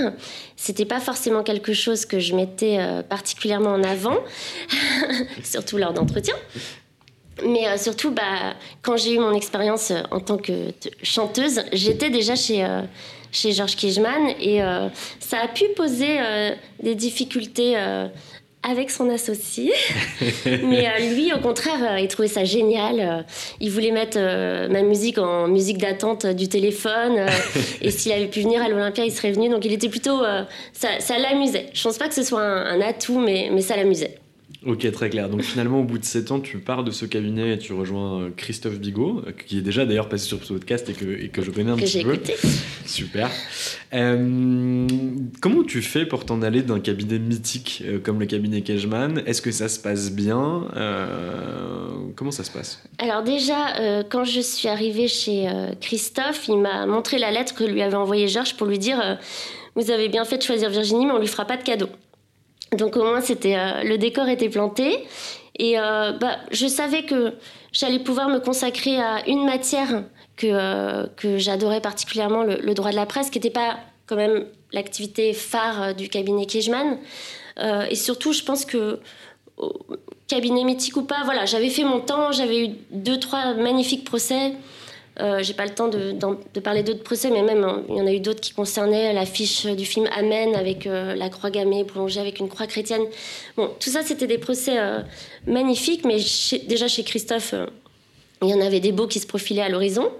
C'était 0.56 0.84
pas 0.84 1.00
forcément 1.00 1.42
quelque 1.42 1.72
chose 1.72 2.06
que 2.06 2.18
je 2.18 2.34
mettais 2.34 2.78
euh, 2.78 3.02
particulièrement 3.02 3.70
en 3.70 3.82
avant, 3.82 4.18
surtout 5.42 5.78
lors 5.78 5.92
d'entretiens. 5.92 6.36
Mais 7.44 7.76
surtout, 7.78 8.10
bah, 8.10 8.54
quand 8.82 8.96
j'ai 8.96 9.14
eu 9.14 9.18
mon 9.18 9.32
expérience 9.32 9.92
en 10.10 10.20
tant 10.20 10.36
que 10.36 10.72
chanteuse, 11.02 11.62
j'étais 11.72 12.10
déjà 12.10 12.36
chez, 12.36 12.64
chez 13.32 13.52
Georges 13.52 13.74
Kijman 13.74 14.28
et 14.38 14.60
ça 15.18 15.38
a 15.42 15.48
pu 15.48 15.64
poser 15.74 16.18
des 16.82 16.94
difficultés 16.94 17.74
avec 18.62 18.90
son 18.90 19.10
associé. 19.10 19.72
Mais 20.46 20.86
euh, 20.86 21.14
lui, 21.14 21.32
au 21.32 21.38
contraire, 21.38 21.80
euh, 21.82 22.00
il 22.00 22.08
trouvait 22.08 22.28
ça 22.28 22.44
génial. 22.44 23.00
Euh, 23.00 23.22
il 23.60 23.70
voulait 23.70 23.90
mettre 23.90 24.18
ma 24.70 24.82
musique 24.82 25.18
en 25.18 25.48
musique 25.48 25.78
d'attente 25.78 26.26
du 26.26 26.48
téléphone. 26.48 27.26
et 27.80 27.90
s'il 27.90 28.12
avait 28.12 28.26
pu 28.26 28.40
venir 28.42 28.62
à 28.62 28.68
l'Olympia, 28.68 29.04
il 29.04 29.12
serait 29.12 29.32
venu. 29.32 29.48
Donc 29.48 29.64
il 29.64 29.72
était 29.72 29.88
plutôt. 29.88 30.22
ça, 30.72 31.18
l'amusait. 31.18 31.66
Je 31.72 31.82
pense 31.82 31.98
pas 31.98 32.08
que 32.08 32.14
ce 32.14 32.22
soit 32.22 32.42
un, 32.42 32.80
atout, 32.80 33.18
mais, 33.18 33.48
mais 33.52 33.62
ça 33.62 33.76
l'amusait. 33.76 34.21
Ok, 34.64 34.88
très 34.92 35.10
clair. 35.10 35.28
Donc 35.28 35.42
finalement, 35.42 35.80
au 35.80 35.84
bout 35.84 35.98
de 35.98 36.04
7 36.04 36.30
ans, 36.30 36.40
tu 36.40 36.58
pars 36.58 36.84
de 36.84 36.92
ce 36.92 37.04
cabinet 37.04 37.54
et 37.54 37.58
tu 37.58 37.72
rejoins 37.72 38.30
Christophe 38.36 38.78
Bigot, 38.78 39.22
qui 39.46 39.58
est 39.58 39.62
déjà 39.62 39.84
d'ailleurs 39.84 40.08
passé 40.08 40.26
sur 40.26 40.44
ce 40.44 40.52
podcast 40.52 40.88
et 40.88 40.92
que, 40.92 41.04
et 41.20 41.28
que 41.30 41.42
je 41.42 41.50
connais 41.50 41.72
un 41.72 41.76
petit 41.76 42.04
peu. 42.04 42.14
Écouté. 42.14 42.34
Super. 42.86 43.28
Euh, 43.92 44.86
comment 45.40 45.64
tu 45.64 45.82
fais 45.82 46.06
pour 46.06 46.24
t'en 46.24 46.42
aller 46.42 46.62
d'un 46.62 46.78
cabinet 46.78 47.18
mythique 47.18 47.82
euh, 47.84 47.98
comme 47.98 48.20
le 48.20 48.26
cabinet 48.26 48.62
Cashman 48.62 49.22
Est-ce 49.26 49.42
que 49.42 49.50
ça 49.50 49.68
se 49.68 49.80
passe 49.80 50.12
bien? 50.12 50.68
Euh, 50.76 51.88
Comment 52.14 52.30
ça 52.30 52.44
se 52.44 52.50
passe? 52.50 52.82
Alors 52.98 53.22
déjà, 53.22 54.02
quand 54.10 54.24
je 54.24 54.40
suis 54.40 54.68
arrivée 54.68 55.08
chez 55.08 55.48
Christophe, 55.80 56.46
il 56.48 56.58
m'a 56.58 56.86
montré 56.86 57.18
la 57.18 57.30
lettre 57.30 57.54
que 57.54 57.64
lui 57.64 57.82
avait 57.82 57.96
envoyée 57.96 58.28
Georges 58.28 58.54
pour 58.56 58.66
lui 58.66 58.78
dire 58.78 59.18
Vous 59.76 59.90
avez 59.90 60.08
bien 60.08 60.24
fait 60.24 60.36
de 60.36 60.42
choisir 60.42 60.68
Virginie, 60.68 61.06
mais 61.06 61.12
on 61.12 61.18
lui 61.18 61.26
fera 61.26 61.46
pas 61.46 61.56
de 61.56 61.62
cadeau. 61.62 61.88
Donc 62.72 62.96
au 62.96 63.04
moins, 63.04 63.20
c'était 63.20 63.84
le 63.84 63.98
décor 63.98 64.28
était 64.28 64.48
planté. 64.48 65.06
Et 65.58 65.74
bah, 65.76 66.38
je 66.50 66.66
savais 66.66 67.04
que 67.04 67.34
j'allais 67.72 67.98
pouvoir 67.98 68.28
me 68.28 68.38
consacrer 68.38 68.98
à 69.00 69.26
une 69.28 69.44
matière 69.44 70.04
que, 70.36 70.46
euh, 70.50 71.06
que 71.16 71.38
j'adorais 71.38 71.80
particulièrement, 71.80 72.42
le, 72.44 72.74
droit 72.74 72.90
de 72.90 72.96
la 72.96 73.06
presse, 73.06 73.30
qui 73.30 73.38
n'était 73.38 73.50
pas 73.50 73.78
quand 74.06 74.16
même 74.16 74.46
l'activité 74.72 75.32
phare 75.32 75.82
euh, 75.82 75.92
du 75.92 76.08
cabinet 76.08 76.46
Kijman. 76.46 76.98
Euh, 77.58 77.86
et 77.90 77.94
surtout, 77.94 78.32
je 78.32 78.42
pense 78.42 78.64
que 78.64 79.00
cabinet 80.26 80.64
mythique 80.64 80.96
ou 80.96 81.02
pas, 81.02 81.22
voilà, 81.24 81.44
j'avais 81.44 81.68
fait 81.68 81.84
mon 81.84 82.00
temps, 82.00 82.32
j'avais 82.32 82.66
eu 82.66 82.68
deux, 82.90 83.20
trois 83.20 83.54
magnifiques 83.54 84.04
procès. 84.04 84.52
Euh, 85.20 85.42
j'ai 85.42 85.52
pas 85.52 85.64
le 85.64 85.74
temps 85.74 85.88
de, 85.88 86.12
de 86.12 86.60
parler 86.60 86.82
d'autres 86.82 87.02
procès, 87.02 87.30
mais 87.30 87.42
même 87.42 87.64
hein, 87.64 87.82
il 87.88 87.96
y 87.96 88.00
en 88.00 88.06
a 88.06 88.12
eu 88.12 88.20
d'autres 88.20 88.40
qui 88.40 88.54
concernaient 88.54 89.12
l'affiche 89.12 89.66
du 89.66 89.84
film 89.84 90.08
Amen 90.16 90.54
avec 90.54 90.86
la 90.86 91.28
croix 91.28 91.50
gammée 91.50 91.84
prolongée 91.84 92.20
avec 92.20 92.38
une 92.38 92.48
croix 92.48 92.66
chrétienne. 92.66 93.02
Bon, 93.56 93.70
tout 93.78 93.90
ça, 93.90 94.02
c'était 94.02 94.26
des 94.26 94.38
procès 94.38 94.78
magnifiques, 95.46 96.04
mais 96.06 96.16
déjà 96.66 96.88
chez 96.88 97.04
Christophe, 97.04 97.54
il 98.42 98.48
y 98.48 98.54
en 98.54 98.60
avait 98.60 98.80
des 98.80 98.92
beaux 98.92 99.06
qui 99.06 99.20
se 99.20 99.26
profilaient 99.26 99.62
à 99.62 99.68
l'horizon. 99.68 100.10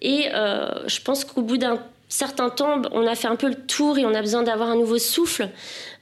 Et 0.00 0.28
euh, 0.32 0.86
je 0.86 1.00
pense 1.00 1.24
qu'au 1.24 1.42
bout 1.42 1.58
d'un 1.58 1.80
certains 2.08 2.48
temps, 2.48 2.80
on 2.92 3.06
a 3.06 3.14
fait 3.14 3.28
un 3.28 3.36
peu 3.36 3.48
le 3.48 3.54
tour 3.54 3.98
et 3.98 4.06
on 4.06 4.14
a 4.14 4.22
besoin 4.22 4.42
d'avoir 4.42 4.70
un 4.70 4.76
nouveau 4.76 4.98
souffle. 4.98 5.50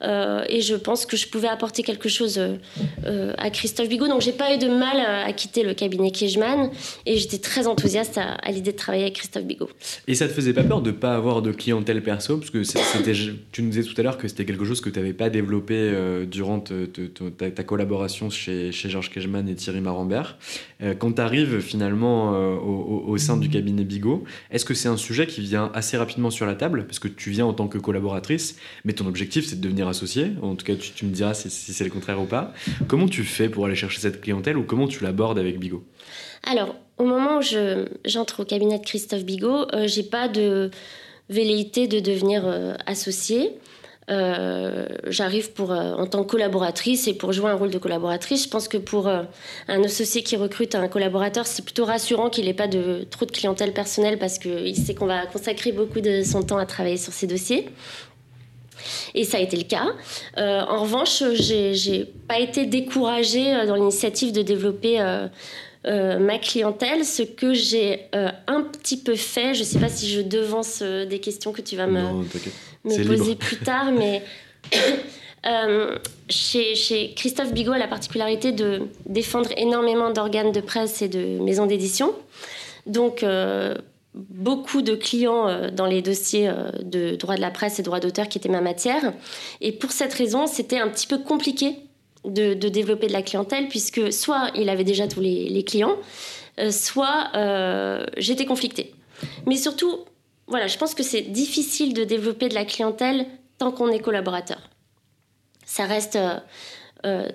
Euh, 0.03 0.45
et 0.49 0.61
je 0.61 0.75
pense 0.75 1.07
que 1.07 1.17
je 1.17 1.29
pouvais 1.29 1.49
apporter 1.49 1.83
quelque 1.83 2.09
chose 2.09 2.38
euh, 2.38 2.57
euh, 3.05 3.33
à 3.38 3.50
Christophe 3.50 3.88
Bigot. 3.88 4.09
Donc 4.09 4.21
j'ai 4.21 4.33
pas 4.33 4.55
eu 4.55 4.59
de 4.59 4.69
mal 4.69 4.99
à, 5.00 5.33
quitter 5.33 5.62
le 5.62 5.75
cabinet 5.75 6.11
Kijman 6.11 6.71
et 7.07 7.17
j'étais 7.17 7.38
très 7.38 7.67
enthousiaste 7.67 8.19
à, 8.19 8.50
l'idée 8.50 8.73
de 8.73 8.76
travailler 8.76 9.05
avec 9.05 9.15
Christophe 9.15 9.45
Bigot. 9.45 9.71
Et 10.07 10.15
ça 10.15 10.29
te 10.29 10.33
faisait 10.33 10.53
pas 10.53 10.65
peur 10.65 10.83
de 10.83 10.91
pas 10.91 11.15
avoir 11.15 11.43
de 11.43 11.53
clientèle 11.53 12.03
perso? 12.03 12.37
Parce 12.38 12.50
que 12.50 12.59
tu 13.53 13.62
nous 13.62 13.71
disais 13.71 13.83
tout 13.83 13.99
à 13.99 14.03
l'heure 14.03 14.19
que 14.19 14.29
c'était 14.29 14.45
quelque 14.45 14.65
chose 14.65 14.81
que 14.81 14.91
tu 14.91 14.99
n'avais 14.99 15.12
pas 15.12 15.31
développé 15.31 15.93
durant 16.31 16.61
ta, 16.61 17.62
collaboration 17.62 18.31
chez, 18.31 18.71
Georges 18.73 19.11
Kijman 19.11 19.49
et 19.49 19.55
Thierry 19.55 19.81
Marambert. 19.81 20.38
quand 20.99 21.12
tu 21.12 21.21
arrives 21.21 21.61
finalement 21.61 22.31
au, 22.31 23.05
au, 23.07 23.19
sein 23.19 23.37
du 23.37 23.49
cabinet 23.49 23.85
Bigot, 23.85 24.25
est-ce 24.50 24.65
que 24.65 24.75
c'est 24.75 24.88
un 24.88 24.97
sujet 24.97 25.26
qui 25.26 25.41
vient 25.41 25.71
assez 25.75 25.97
rapidement 25.97 26.31
sur 26.31 26.47
la 26.47 26.55
table? 26.55 26.87
Parce 26.87 26.99
que 26.99 27.09
tu 27.09 27.31
viens 27.31 27.47
en 27.47 27.53
tant 27.53 27.69
que 27.69 27.79
collaboratrice, 27.79 28.57
mais 28.85 28.93
ton 28.93 29.07
objectif 29.07 29.47
c'est 29.47 29.57
de 29.57 29.61
devenir 29.61 29.86
associé. 29.88 30.33
En 30.43 30.55
tout 30.55 30.64
cas, 30.64 30.75
tu, 30.75 31.05
me 31.05 31.12
diras 31.12 31.35
si, 31.35 31.50
c'est 31.50 31.85
le 31.85 31.90
contraire 31.90 32.21
ou 32.21 32.26
pas. 32.26 32.52
Comment 32.88 33.09
tu 33.09 33.25
fais 33.25 33.49
pour 33.49 33.66
aller 33.66 33.75
chercher 33.75 34.00
cette 34.00 34.21
clientèle 34.21 34.57
ou 34.57 34.64
comment 34.64 34.88
tu 34.88 35.02
l'abordes 35.02 35.38
avec 35.38 35.59
Bigot? 35.59 35.85
Alors, 36.45 36.76
au 36.99 37.05
moment 37.05 37.38
où 37.38 37.43
j'entre 38.05 38.40
au 38.40 38.45
cabinet 38.45 38.78
de 38.78 38.85
Christophe 38.85 39.25
Bigot, 39.25 39.66
euh, 39.75 39.87
j'ai 39.87 40.02
pas 40.02 40.28
de 40.28 40.71
velléité 41.28 41.88
de 41.88 42.00
devenir 42.00 42.47
euh, 42.47 42.75
associé. 42.87 43.59
Euh, 44.09 44.87
j'arrive 45.09 45.50
pour 45.50 45.73
en 45.73 46.07
tant 46.07 46.23
que 46.23 46.31
collaboratrice 46.31 47.09
et 47.09 47.14
pour 47.14 47.33
jouer 47.33 47.50
un 47.50 47.57
rôle 47.57 47.73
de 47.73 47.78
collaboratrice. 47.78 48.45
Je 48.45 48.49
pense 48.49 48.69
que 48.69 48.76
pour 48.76 49.09
un 49.09 49.83
associé 49.83 50.23
qui 50.23 50.37
recrute 50.37 50.76
un 50.76 50.87
collaborateur, 50.87 51.45
c'est 51.45 51.64
plutôt 51.64 51.85
rassurant 51.85 52.31
qu'il 52.31 52.45
n'ait 52.45 52.55
pas 52.55 52.69
de 52.69 53.05
trop 53.11 53.26
de 53.26 53.33
clientèle 53.33 53.73
personnelle 53.73 54.16
parce 54.16 54.38
qu'il 54.38 54.76
sait 54.76 54.95
qu'on 54.95 55.07
va 55.07 55.26
consacrer 55.26 55.73
beaucoup 55.73 56.00
de 56.00 56.23
son 56.23 56.45
temps 56.45 56.59
à 56.59 56.66
travailler 56.66 56.99
sur 56.99 57.12
ses 57.12 57.26
dossiers. 57.26 57.69
Et 59.14 59.25
ça 59.25 59.38
a 59.38 59.40
été 59.40 59.56
le 59.56 59.64
cas. 59.64 59.87
Euh, 60.38 60.61
en 60.62 60.83
revanche, 60.83 61.23
j'ai 61.33 62.04
pas 62.28 62.38
été 62.38 62.66
découragée 62.66 63.54
euh, 63.54 63.66
dans 63.66 63.75
l'initiative 63.75 64.33
de 64.33 64.42
développer 64.42 65.00
euh, 65.00 66.18
ma 66.18 66.38
clientèle. 66.38 67.04
Ce 67.04 67.23
que 67.23 67.54
j'ai 67.54 68.09
un 68.12 68.62
petit 68.62 68.99
peu 68.99 69.14
fait, 69.14 69.54
je 69.54 69.62
sais 69.62 69.78
pas 69.78 69.88
si 69.88 70.09
je 70.11 70.21
devance 70.21 70.83
des 70.83 71.21
questions 71.21 71.52
que 71.52 71.62
tu 71.62 71.76
vas 71.76 71.87
me, 71.87 72.25
me 72.85 73.06
poser 73.06 73.37
plus 73.37 73.59
tard, 73.59 73.92
mais 73.92 74.23
chez, 76.28 76.75
chez, 76.75 77.12
Christophe 77.14 77.52
Bigot 77.52 77.73
a 77.73 77.78
la 77.78 77.87
particularité 77.87 78.50
de 78.50 78.83
défendre 79.06 79.50
énormément 79.56 80.11
d'organes 80.11 80.50
de 80.50 80.61
presse 80.61 81.02
et 81.02 81.09
de 81.09 81.38
maisons 81.38 81.66
d'édition. 81.66 82.12
Donc, 82.87 83.25
beaucoup 84.16 84.82
de 84.82 84.94
clients 84.94 85.49
euh, 85.49 85.70
dans 85.70 85.87
les 85.87 86.02
dossiers 86.02 86.49
euh, 86.49 86.70
de 86.82 87.16
droit 87.16 87.37
de 87.37 87.40
la 87.40 87.50
presse 87.50 87.78
et 87.78 87.82
droit 87.82 88.00
d'auteur 88.00 88.28
qui 88.28 88.38
étaient 88.38 88.49
ma 88.49 88.61
matière. 88.61 89.12
Et 89.61 89.73
pour 89.73 89.92
cette 89.92 90.14
raison, 90.14 90.46
c'était 90.46 90.78
un 90.78 90.88
petit 90.88 91.06
peu 91.06 91.18
compliqué 91.18 91.76
de, 92.25 92.54
développer 92.54 93.06
de 93.06 93.12
la 93.12 93.23
clientèle 93.23 93.68
puisque 93.68 94.12
soit 94.12 94.50
il 94.56 94.68
avait 94.68 94.85
déjà 94.85 95.06
tous 95.06 95.20
les, 95.20 95.64
clients, 95.64 95.96
euh, 96.58 96.73
soit 96.73 97.30
j'étais 98.16 98.46
conflictée. 98.46 98.94
Mais 99.46 99.56
surtout, 99.56 100.00
voilà, 100.49 100.66
je 100.66 100.76
pense 100.76 100.94
que 100.94 101.02
c'est 101.02 101.23
difficile 101.23 101.94
de 101.94 102.04
développer 102.04 102.49
de 102.49 102.54
la 102.54 102.64
clientèle 102.64 103.26
tant 103.58 103.70
qu'on 103.70 103.88
est 103.90 104.00
collaborateur. 104.00 104.58
Ça 105.64 105.85
reste 105.85 106.18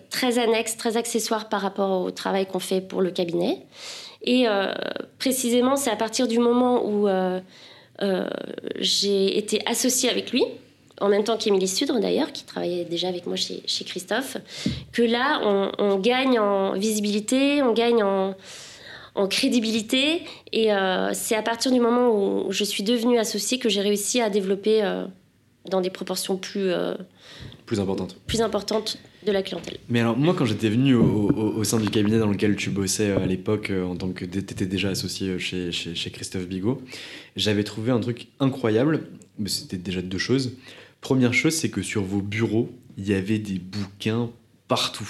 très 0.09 0.39
annexe, 0.39 0.75
très 0.75 0.97
accessoire 0.97 1.47
par 1.47 1.61
rapport 1.61 2.01
au 2.01 2.11
travail 2.11 2.45
qu'on 2.45 2.59
fait 2.59 2.81
pour 2.81 3.01
le 3.01 3.11
cabinet. 3.11 3.65
Et 4.23 4.47
euh, 4.47 4.73
précisément, 5.19 5.75
c'est 5.75 5.89
à 5.89 5.95
partir 5.95 6.27
du 6.27 6.39
moment 6.39 6.85
où 6.85 7.07
euh, 7.07 7.39
euh, 8.01 8.27
j'ai 8.79 9.37
été 9.37 9.61
associée 9.65 10.09
avec 10.09 10.31
lui, 10.31 10.43
en 10.99 11.09
même 11.09 11.23
temps 11.23 11.37
qu'Émilie 11.37 11.67
Sudre 11.67 11.99
d'ailleurs, 11.99 12.31
qui 12.31 12.45
travaillait 12.45 12.85
déjà 12.85 13.07
avec 13.07 13.25
moi 13.25 13.35
chez, 13.35 13.63
Christophe, 13.85 14.37
que 14.91 15.01
là, 15.01 15.41
on, 15.43 15.97
gagne 15.97 16.39
en 16.39 16.73
visibilité, 16.73 17.63
on 17.63 17.73
gagne 17.73 18.03
en, 18.03 18.35
crédibilité. 19.27 20.23
Et 20.53 20.69
c'est 21.13 21.35
à 21.35 21.41
partir 21.41 21.71
du 21.71 21.79
moment 21.79 22.09
où 22.09 22.51
je 22.51 22.63
suis 22.63 22.83
devenue 22.83 23.17
associée 23.17 23.57
que 23.57 23.67
j'ai 23.67 23.81
réussi 23.81 24.21
à 24.21 24.29
développer 24.29 24.83
dans 25.69 25.81
des 25.81 25.89
proportions 25.89 26.37
plus, 26.37 26.71
plus 27.71 27.79
importantes. 27.79 28.17
Plus 28.27 28.41
importantes 28.41 28.97
de 29.25 29.31
la 29.31 29.41
clientèle. 29.41 29.77
Mais 29.87 30.01
alors 30.01 30.17
moi 30.17 30.35
quand 30.37 30.43
j'étais 30.43 30.67
venu 30.67 30.93
au, 30.93 31.63
sein 31.63 31.79
du 31.79 31.89
cabinet 31.89 32.19
dans 32.19 32.29
lequel 32.29 32.57
tu 32.57 32.69
bossais 32.69 33.11
euh, 33.11 33.23
à 33.23 33.25
l'époque 33.25 33.69
euh, 33.69 33.85
en 33.85 33.95
tant 33.95 34.09
que 34.09 34.25
tu 34.25 34.39
étais 34.39 34.65
déjà 34.65 34.89
associé 34.89 35.29
euh, 35.29 35.39
chez, 35.39 35.71
chez, 35.71 35.95
chez 35.95 36.11
Christophe 36.11 36.49
Bigot, 36.49 36.81
j'avais 37.37 37.63
trouvé 37.63 37.93
un 37.93 38.01
truc 38.01 38.27
incroyable, 38.41 39.07
mais 39.39 39.47
c'était 39.47 39.77
déjà 39.77 40.01
deux 40.01 40.17
choses. 40.17 40.57
Première 40.99 41.33
chose 41.33 41.53
c'est 41.53 41.69
que 41.69 41.81
sur 41.81 42.03
vos 42.03 42.21
bureaux, 42.21 42.69
il 42.97 43.07
y 43.07 43.13
avait 43.13 43.39
des 43.39 43.57
bouquins 43.57 44.29
partout. 44.71 45.05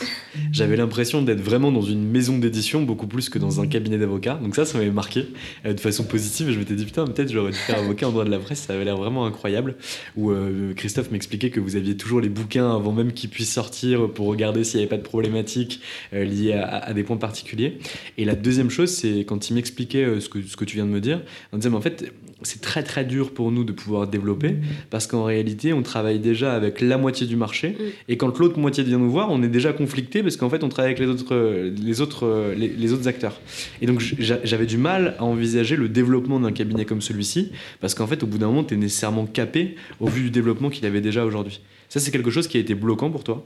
J'avais 0.51 0.75
l'impression 0.75 1.21
d'être 1.21 1.39
vraiment 1.39 1.71
dans 1.71 1.83
une 1.83 2.03
maison 2.03 2.39
d'édition 2.39 2.81
beaucoup 2.81 3.05
plus 3.05 3.29
que 3.29 3.37
dans 3.37 3.61
un 3.61 3.67
cabinet 3.67 3.99
d'avocats. 3.99 4.39
Donc 4.41 4.55
ça, 4.55 4.65
ça 4.65 4.79
m'avait 4.79 4.89
marqué 4.89 5.27
euh, 5.67 5.73
de 5.73 5.79
façon 5.79 6.03
positive. 6.03 6.49
Je 6.49 6.57
m'étais 6.57 6.73
dit, 6.73 6.83
putain, 6.83 7.05
peut-être 7.05 7.31
j'aurais 7.31 7.51
dû 7.51 7.57
faire 7.59 7.77
avocat 7.77 8.07
en 8.07 8.11
droit 8.11 8.25
de 8.25 8.31
la 8.31 8.39
presse. 8.39 8.61
Ça 8.61 8.73
avait 8.73 8.85
l'air 8.85 8.97
vraiment 8.97 9.23
incroyable. 9.27 9.75
Où 10.17 10.31
euh, 10.31 10.73
Christophe 10.73 11.11
m'expliquait 11.11 11.51
que 11.51 11.59
vous 11.59 11.75
aviez 11.75 11.95
toujours 11.95 12.21
les 12.21 12.29
bouquins 12.29 12.75
avant 12.75 12.91
même 12.91 13.13
qu'ils 13.13 13.29
puissent 13.29 13.53
sortir 13.53 14.11
pour 14.11 14.25
regarder 14.25 14.63
s'il 14.63 14.77
n'y 14.79 14.85
avait 14.85 14.89
pas 14.89 14.97
de 14.97 15.03
problématiques 15.03 15.79
euh, 16.13 16.23
liées 16.23 16.53
à, 16.53 16.91
des 16.95 17.03
points 17.03 17.17
particuliers. 17.17 17.77
Et 18.17 18.25
la 18.25 18.33
deuxième 18.33 18.71
chose, 18.71 18.89
c'est 18.89 19.19
quand 19.25 19.51
il 19.51 19.53
m'expliquait 19.53 20.19
ce, 20.19 20.27
que, 20.27 20.41
ce 20.41 20.57
que 20.57 20.65
tu 20.65 20.77
viens 20.77 20.87
de 20.87 20.91
me 20.91 21.01
dire, 21.01 21.21
en 21.53 21.57
disant, 21.57 21.69
mais 21.69 21.77
en 21.77 21.81
fait, 21.81 22.11
c'est 22.43 22.61
très 22.61 22.83
très 22.83 23.05
dur 23.05 23.33
pour 23.33 23.51
nous 23.51 23.63
de 23.63 23.71
pouvoir 23.71 24.07
développer 24.07 24.55
parce 24.89 25.07
qu'en 25.07 25.23
réalité, 25.23 25.73
on 25.73 25.81
travaille 25.81 26.19
déjà 26.19 26.53
avec 26.53 26.81
la 26.81 26.97
moitié 26.97 27.27
du 27.27 27.35
marché. 27.35 27.69
Mm. 27.69 27.83
Et 28.09 28.17
quand 28.17 28.37
l'autre 28.39 28.59
moitié 28.59 28.83
vient 28.83 28.97
nous 28.97 29.11
voir, 29.11 29.29
on 29.31 29.41
est 29.43 29.47
déjà 29.47 29.73
conflicté 29.73 30.23
parce 30.23 30.37
qu'en 30.37 30.49
fait 30.49 30.63
on 30.63 30.69
travaille 30.69 30.91
avec 30.91 30.99
les 30.99 31.07
autres, 31.07 31.71
les 31.81 32.01
autres, 32.01 32.53
les, 32.55 32.93
autres 32.93 33.07
acteurs. 33.07 33.39
Et 33.81 33.85
donc 33.85 34.01
j'avais 34.19 34.65
du 34.65 34.77
mal 34.77 35.15
à 35.19 35.23
envisager 35.23 35.75
le 35.75 35.89
développement 35.89 36.39
d'un 36.39 36.51
cabinet 36.51 36.85
comme 36.85 37.01
celui-ci 37.01 37.51
parce 37.79 37.95
qu'en 37.95 38.07
fait 38.07 38.23
au 38.23 38.27
bout 38.27 38.37
d'un 38.37 38.47
moment 38.47 38.63
tu 38.63 38.73
es 38.73 38.77
nécessairement 38.77 39.25
capé 39.25 39.75
au 39.99 40.07
vu 40.07 40.23
du 40.23 40.31
développement 40.31 40.69
qu'il 40.69 40.85
avait 40.85 41.01
déjà 41.01 41.25
aujourd'hui. 41.25 41.61
Ça 41.89 41.99
c'est 41.99 42.11
quelque 42.11 42.31
chose 42.31 42.47
qui 42.47 42.57
a 42.57 42.59
été 42.59 42.75
bloquant 42.75 43.09
pour 43.09 43.23
toi? 43.23 43.45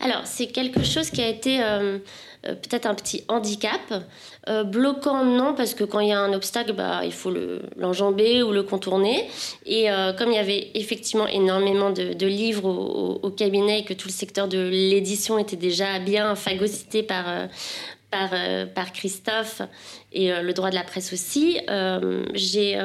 Alors 0.00 0.22
c'est 0.24 0.46
quelque 0.46 0.82
chose 0.82 1.10
qui 1.10 1.20
a 1.20 1.28
été 1.28 1.62
euh, 1.62 1.98
euh, 2.46 2.54
peut-être 2.54 2.86
un 2.86 2.94
petit 2.94 3.24
handicap. 3.28 3.80
Euh, 4.48 4.64
bloquant, 4.64 5.24
non, 5.24 5.54
parce 5.54 5.74
que 5.74 5.84
quand 5.84 6.00
il 6.00 6.08
y 6.08 6.12
a 6.12 6.20
un 6.20 6.32
obstacle, 6.32 6.74
bah, 6.74 7.00
il 7.04 7.12
faut 7.12 7.32
l'enjamber 7.76 8.23
ou 8.42 8.52
le 8.52 8.62
contourner. 8.62 9.28
Et 9.66 9.90
euh, 9.90 10.12
comme 10.12 10.30
il 10.30 10.36
y 10.36 10.38
avait 10.38 10.70
effectivement 10.74 11.26
énormément 11.26 11.90
de, 11.90 12.26
livres 12.26 12.68
au, 13.22 13.30
cabinet 13.30 13.80
et 13.80 13.84
que 13.84 13.94
tout 13.94 14.08
le 14.08 14.12
secteur 14.12 14.48
de 14.48 14.68
l'édition 14.68 15.38
était 15.38 15.56
déjà 15.56 15.98
bien 15.98 16.34
phagocyté 16.34 17.02
par, 17.02 17.48
par, 18.10 18.30
par 18.74 18.92
Christophe 18.92 19.62
et 20.12 20.30
le 20.30 20.52
droit 20.52 20.70
de 20.70 20.74
la 20.74 20.84
presse 20.84 21.12
aussi, 21.12 21.58
j'ai 22.34 22.78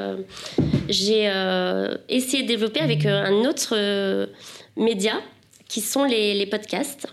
essayé 2.10 2.44
de 2.44 2.48
développer 2.48 2.80
avec 2.80 3.06
un 3.06 3.46
autre 3.46 4.28
média 4.76 5.22
qui 5.68 5.82
sont 5.82 6.04
les, 6.04 6.34
les 6.34 6.46
podcasts. 6.48 7.08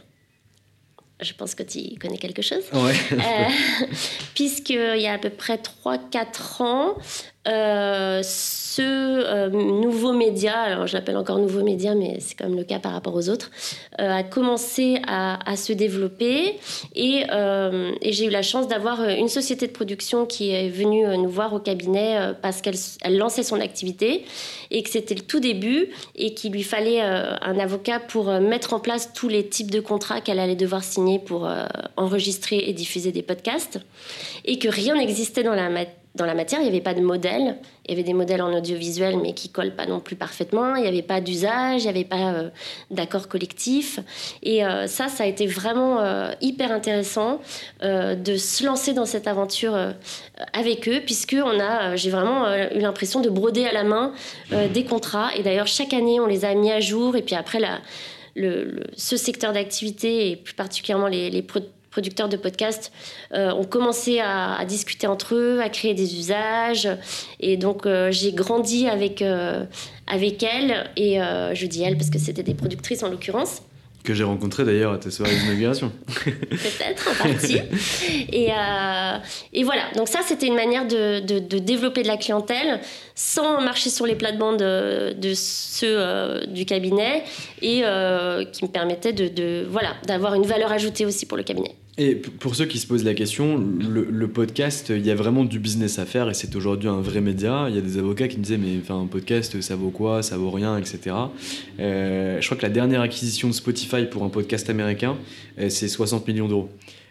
Je 1.20 1.32
pense 1.32 1.54
que 1.54 1.62
tu 1.62 1.98
connais 1.98 2.18
quelque 2.18 2.42
chose. 2.42 2.64
Ouais. 2.72 2.94
euh, 3.12 3.86
Puisqu'il 4.34 5.00
y 5.00 5.06
a 5.06 5.14
à 5.14 5.18
peu 5.18 5.30
près 5.30 5.56
3-4 5.84 6.62
ans, 6.62 6.94
euh, 7.46 8.22
ce 8.22 8.82
euh, 8.82 9.48
nouveau 9.48 10.12
média, 10.12 10.58
alors 10.58 10.86
je 10.86 10.94
l'appelle 10.94 11.16
encore 11.16 11.38
nouveau 11.38 11.62
média, 11.62 11.94
mais 11.94 12.18
c'est 12.20 12.34
quand 12.34 12.48
même 12.48 12.58
le 12.58 12.64
cas 12.64 12.78
par 12.78 12.92
rapport 12.92 13.14
aux 13.14 13.28
autres, 13.30 13.50
euh, 14.00 14.10
a 14.10 14.22
commencé 14.22 15.00
à, 15.06 15.56
se 15.56 15.72
développer 15.72 16.58
et, 16.94 17.22
et 18.02 18.12
j'ai 18.12 18.26
eu 18.26 18.30
la 18.30 18.42
chance 18.42 18.68
d'avoir 18.68 19.02
une 19.08 19.28
société 19.28 19.66
de 19.66 19.72
production 19.72 20.26
qui 20.26 20.50
est 20.50 20.68
venue 20.68 21.06
nous 21.16 21.30
voir 21.30 21.54
au 21.54 21.58
cabinet 21.58 22.32
parce 22.42 22.60
qu'elle 22.60 22.74
elle 23.00 23.16
lançait 23.16 23.42
son 23.42 23.58
activité 23.60 24.26
et 24.70 24.82
que 24.82 24.90
c'était 24.90 25.14
le 25.14 25.22
tout 25.22 25.40
début 25.40 25.88
et 26.14 26.34
qu'il 26.34 26.52
lui 26.52 26.62
fallait 26.62 27.00
un 27.00 27.58
avocat 27.58 28.00
pour 28.00 28.26
mettre 28.40 28.74
en 28.74 28.80
place 28.80 29.14
tous 29.14 29.28
les 29.28 29.48
types 29.48 29.70
de 29.70 29.80
contrats 29.80 30.20
qu'elle 30.20 30.38
allait 30.38 30.56
devoir 30.56 30.84
signer 30.84 31.18
pour 31.18 31.48
enregistrer 31.96 32.58
et 32.66 32.74
diffuser 32.74 33.12
des 33.12 33.22
podcasts 33.22 33.80
et 34.44 34.58
que 34.58 34.68
rien 34.68 34.96
n'existait 34.96 35.42
dans 35.42 35.54
la 35.54 35.70
matière 35.70 35.94
dans 36.16 36.26
la 36.26 36.34
matière, 36.34 36.60
il 36.60 36.64
n'y 36.64 36.70
avait 36.70 36.80
pas 36.80 36.94
de 36.94 37.00
modèle. 37.00 37.56
Il 37.86 37.92
y 37.92 37.94
avait 37.94 38.02
des 38.02 38.14
modèles 38.14 38.42
en 38.42 38.52
audiovisuel, 38.52 39.18
mais 39.22 39.32
qui 39.32 39.48
collent 39.48 39.74
pas 39.74 39.86
non 39.86 40.00
plus 40.00 40.16
parfaitement. 40.16 40.74
Il 40.74 40.82
n'y 40.82 40.88
avait 40.88 41.02
pas 41.02 41.20
d'usage, 41.20 41.82
il 41.82 41.84
n'y 41.84 41.90
avait 41.90 42.04
pas 42.04 42.32
euh, 42.32 42.48
d'accord 42.90 43.28
collectif. 43.28 44.00
Et 44.42 44.64
euh, 44.64 44.86
ça, 44.86 45.08
ça 45.08 45.24
a 45.24 45.26
été 45.26 45.46
vraiment 45.46 46.00
euh, 46.00 46.32
hyper 46.40 46.72
intéressant 46.72 47.40
de 47.82 48.36
se 48.36 48.64
lancer 48.64 48.92
dans 48.92 49.04
cette 49.04 49.28
aventure 49.28 49.76
avec 50.52 50.88
eux, 50.88 51.00
puisque 51.04 51.36
on 51.38 51.60
a, 51.60 51.94
j'ai 51.96 52.10
vraiment 52.10 52.46
eu 52.74 52.80
l'impression 52.80 53.20
de 53.20 53.28
broder 53.28 53.66
à 53.66 53.72
la 53.72 53.84
main 53.84 54.12
des 54.50 54.84
contrats. 54.84 55.30
Et 55.36 55.42
d'ailleurs, 55.42 55.66
chaque 55.66 55.92
année, 55.92 56.18
on 56.20 56.26
les 56.26 56.44
a 56.44 56.54
mis 56.54 56.72
à 56.72 56.80
jour. 56.80 57.16
Et 57.16 57.22
puis 57.22 57.34
après, 57.34 57.60
la, 57.60 57.78
le, 58.34 58.82
ce 58.96 59.16
secteur 59.16 59.52
d'activité, 59.52 60.30
et 60.30 60.36
plus 60.36 60.54
particulièrement 60.54 61.08
les, 61.08 61.30
les 61.30 61.42
producteurs 61.96 62.28
de 62.28 62.36
podcasts 62.36 62.92
ont 63.32 63.64
commencé 63.64 64.20
à, 64.20 64.62
discuter 64.66 65.06
entre 65.06 65.34
eux, 65.34 65.60
à 65.62 65.70
créer 65.70 65.94
des 65.94 66.16
usages. 66.16 66.88
Et 67.40 67.56
donc, 67.56 67.88
j'ai 68.10 68.32
grandi 68.32 68.86
avec, 68.86 69.24
avec 70.06 70.42
elles. 70.42 70.90
Et 70.96 71.18
je 71.18 71.66
dis 71.66 71.82
elles 71.82 71.96
parce 71.96 72.10
que 72.10 72.18
c'était 72.18 72.42
des 72.42 72.54
productrices 72.54 73.02
en 73.02 73.08
l'occurrence 73.08 73.62
que 74.06 74.14
j'ai 74.14 74.24
rencontré 74.24 74.64
d'ailleurs 74.64 74.92
à 74.92 74.98
tes 74.98 75.10
soirées 75.10 75.36
d'inauguration. 75.36 75.92
Peut-être, 76.24 77.10
en 77.10 77.28
partie. 77.28 77.58
Et, 78.32 78.50
euh, 78.50 79.18
et, 79.52 79.64
voilà, 79.64 79.82
donc 79.96 80.08
ça, 80.08 80.20
c'était 80.24 80.46
une 80.46 80.54
manière 80.54 80.86
de, 80.86 81.20
de, 81.20 81.58
développer 81.58 82.02
de 82.02 82.08
la 82.08 82.16
clientèle 82.16 82.80
sans 83.14 83.60
marcher 83.60 83.90
sur 83.90 84.06
les 84.06 84.14
plates-bandes 84.14 84.58
de, 84.58 85.12
de, 85.12 85.34
ceux 85.34 85.96
euh, 85.98 86.46
du 86.46 86.64
cabinet 86.64 87.24
et 87.60 87.80
euh, 87.84 88.44
qui 88.44 88.64
me 88.64 88.70
permettait 88.70 89.12
de, 89.12 89.66
voilà, 89.68 89.94
d'avoir 90.06 90.34
une 90.34 90.46
valeur 90.46 90.70
ajoutée 90.72 91.04
aussi 91.04 91.26
pour 91.26 91.36
le 91.36 91.42
cabinet. 91.42 91.74
Et 91.98 92.14
pour 92.14 92.54
ceux 92.54 92.66
qui 92.66 92.78
se 92.78 92.86
posent 92.86 93.04
la 93.04 93.14
question, 93.14 93.56
le, 93.56 94.28
podcast, 94.28 94.90
il 94.90 95.06
y 95.06 95.10
a 95.10 95.14
vraiment 95.14 95.44
du 95.44 95.58
business 95.58 95.98
à 95.98 96.04
faire 96.04 96.28
et 96.28 96.34
c'est 96.34 96.54
aujourd'hui 96.54 96.90
un 96.90 97.00
vrai 97.00 97.22
média. 97.22 97.66
Il 97.70 97.74
y 97.74 97.78
a 97.78 97.80
des 97.80 97.96
avocats 97.96 98.28
qui 98.28 98.36
me 98.36 98.42
disaient, 98.42 98.58
mais 98.58 98.76
enfin, 98.82 99.00
un 99.00 99.06
podcast, 99.06 99.58
ça 99.62 99.76
vaut 99.76 99.88
quoi? 99.88 100.22
Ça 100.22 100.36
vaut 100.36 100.50
rien, 100.50 100.76
etc. 100.76 101.16
Euh, 101.80 102.38
je 102.38 102.44
crois 102.44 102.58
que 102.58 102.62
la 102.62 102.68
dernière 102.68 103.00
acquisition 103.00 103.48
de 103.48 103.54
Spotify 103.54 104.04
pour 104.04 104.24
un 104.24 104.28
podcast 104.28 104.68
américain, 104.68 105.16
euh, 105.58 105.70
c'est 105.70 105.88
60 105.88 106.28
millions 106.28 106.48
d'euros. 106.48 106.68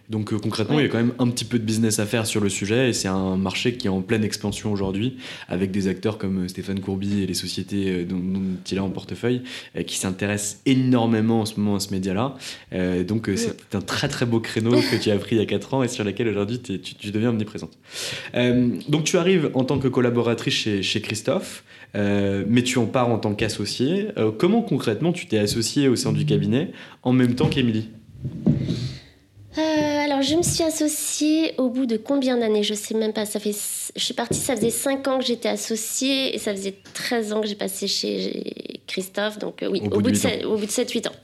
Donc 0.10 0.34
euh, 0.34 0.38
concrètement, 0.38 0.80
il 0.80 0.84
y 0.84 0.86
a 0.86 0.90
quand 0.90 0.98
même 0.98 1.14
un 1.18 1.28
petit 1.30 1.46
peu 1.46 1.58
de 1.58 1.64
business 1.64 2.00
à 2.00 2.06
faire 2.06 2.26
sur 2.26 2.42
le 2.42 2.50
sujet 2.50 2.90
et 2.90 2.94
c'est 2.94 3.08
un 3.08 3.38
marché 3.38 3.74
qui 3.74 3.88
est 3.88 3.90
en 3.90 4.02
pleine 4.02 4.24
expansion 4.24 4.72
aujourd'hui 4.72 5.18
avec 5.48 5.72
des 5.72 5.88
acteurs 5.88 6.18
comme 6.18 6.44
euh, 6.44 6.48
Stéphane 6.48 6.80
Courby 6.80 7.24
et 7.24 7.28
les 7.28 7.34
sociétés 7.34 7.90
euh, 7.90 8.06
dont, 8.06 8.22
il 8.70 8.78
a 8.78 8.84
en 8.84 8.90
portefeuille 8.90 9.42
qui 9.88 9.96
s'intéressent 9.98 10.62
énormément 10.66 11.42
en 11.42 11.46
ce 11.46 11.60
moment 11.60 11.78
à 11.78 11.80
ce 11.80 11.92
média-là. 11.92 12.36
donc 13.08 13.30
c'est 13.36 13.74
un 13.74 13.82
très 13.82 14.10
très 14.10 14.26
beau 14.26 14.40
créneau 14.40 14.72
que 14.92 15.02
tu 15.02 15.12
as 15.12 15.18
pris 15.18 15.36
il 15.36 15.40
y 15.40 15.42
a 15.42 15.46
4 15.46 15.76
ans 15.76 15.84
et 15.84 15.88
sur 15.88 16.04
lequel 16.04 16.28
aujourd'hui 16.28 16.60
tu, 16.60 16.80
tu, 16.80 17.12
deviens 17.12 17.30
omniprésente. 17.30 17.78
donc 18.90 19.06
tu 19.06 19.18
arrives 19.18 19.52
en 19.54 19.64
tant 19.64 19.80
que 19.80 19.88
collaboratrice 19.88 20.54
chez, 20.54 20.84
chez 20.84 21.00
Christophe, 21.00 21.64
mais 21.94 22.64
tu 22.64 22.80
en 22.80 22.86
pars 22.86 23.10
en 23.10 23.18
tant 23.18 23.34
qu'associé. 23.34 24.08
comment 24.38 24.62
concrètement 24.62 25.14
tu 25.14 25.28
t'es 25.28 25.38
associé 25.38 25.88
au 25.88 25.96
sein 25.96 26.12
du 26.12 26.26
cabinet 26.26 26.72
en 27.04 27.14
même 27.14 27.36
temps 27.36 27.48
qu'Émilie? 27.48 27.90
Euh, 29.58 29.62
alors, 30.04 30.22
je 30.22 30.36
me 30.36 30.42
suis 30.42 30.64
associée 30.64 31.54
au 31.58 31.70
bout 31.70 31.86
de 31.86 31.96
combien 31.96 32.38
d'années? 32.38 32.64
Je 32.64 32.74
sais 32.74 32.94
même 32.94 33.14
pas. 33.14 33.26
Ça 33.26 33.40
fait, 33.40 33.56
je 33.96 34.04
suis 34.04 34.14
partie, 34.14 34.40
ça 34.40 34.56
faisait 34.56 34.70
5 34.70 35.08
ans 35.08 35.18
que 35.18 35.26
j'étais 35.26 35.48
associée 35.48 36.36
et 36.36 36.40
ça 36.40 36.52
faisait 36.54 36.76
13 36.94 37.34
ans 37.34 37.42
que 37.42 37.48
j'ai 37.48 37.56
passé 37.56 37.88
chez 37.88 38.82
Christophe. 38.88 39.40
Donc, 39.40 39.64
euh, 39.64 39.70
oui, 39.70 39.82
au, 39.86 40.02
bout, 40.02 40.12
de 40.12 40.16
7, 40.16 40.46
au 40.46 40.58
bout 40.58 40.66
de 40.66 40.72
7-8 40.72 41.08
ans. 41.08 41.16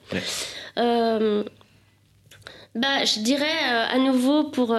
Euh, 0.78 1.44
bah, 2.74 3.04
je 3.04 3.20
dirais 3.20 3.60
à 3.90 3.98
nouveau 3.98 4.46
pour. 4.46 4.78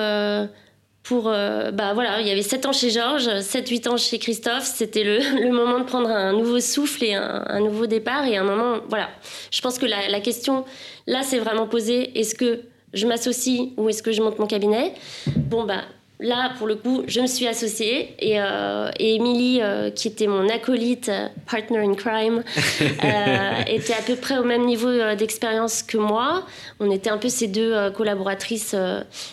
pour 1.03 1.25
bah 1.25 1.93
voilà, 1.93 2.23
il 2.23 2.27
y 2.27 2.31
avait 2.31 2.41
7 2.41 2.65
ans 2.65 2.73
chez 2.73 2.89
Georges, 2.89 3.29
7-8 3.29 3.89
ans 3.91 3.97
chez 3.99 4.19
Christophe. 4.19 4.65
C'était 4.65 5.05
le, 5.05 5.19
le, 5.43 5.53
moment 5.53 5.79
de 5.79 5.85
prendre 5.85 6.09
un 6.09 6.33
nouveau 6.33 6.59
souffle 6.59 7.05
et 7.05 7.13
un, 7.13 7.45
un, 7.47 7.61
nouveau 7.61 7.87
départ. 7.87 8.25
Et 8.25 8.39
un 8.39 8.45
moment, 8.45 8.79
voilà. 8.89 9.11
Je 9.51 9.61
pense 9.61 9.79
que 9.79 9.85
la, 9.85 10.09
la 10.09 10.21
question, 10.21 10.65
là, 11.07 11.23
c'est 11.23 11.39
vraiment 11.39 11.67
posée 11.67 12.19
est-ce 12.19 12.35
que 12.35 12.63
je 12.93 13.07
m'associe 13.07 13.71
ou 13.77 13.89
est-ce 13.89 14.03
que 14.03 14.13
je 14.13 14.23
monte 14.23 14.39
mon 14.39 14.47
cabinet 14.47 14.95
Bon, 15.37 15.65
bah, 15.65 15.83
là, 16.23 16.53
pour 16.57 16.67
le 16.67 16.77
coup, 16.77 17.03
je 17.07 17.21
me 17.21 17.27
suis 17.27 17.47
associée 17.47 18.15
et, 18.19 18.41
euh, 18.41 18.91
Emily, 18.99 19.61
euh, 19.61 19.91
qui 19.91 20.09
était 20.09 20.27
mon 20.27 20.49
acolyte, 20.49 21.09
euh, 21.09 21.29
partner 21.51 21.79
in 21.79 21.95
crime, 21.95 22.43
était 23.67 23.93
à 23.93 24.03
peu 24.07 24.17
près 24.17 24.39
au 24.39 24.45
même 24.45 24.65
niveau 24.65 24.91
d'expérience 25.17 25.83
que 25.83 25.99
moi. 25.99 26.47
On 26.81 26.91
était 26.91 27.11
un 27.11 27.19
peu 27.19 27.29
ces 27.29 27.49
deux 27.49 27.91
collaboratrices 27.91 28.77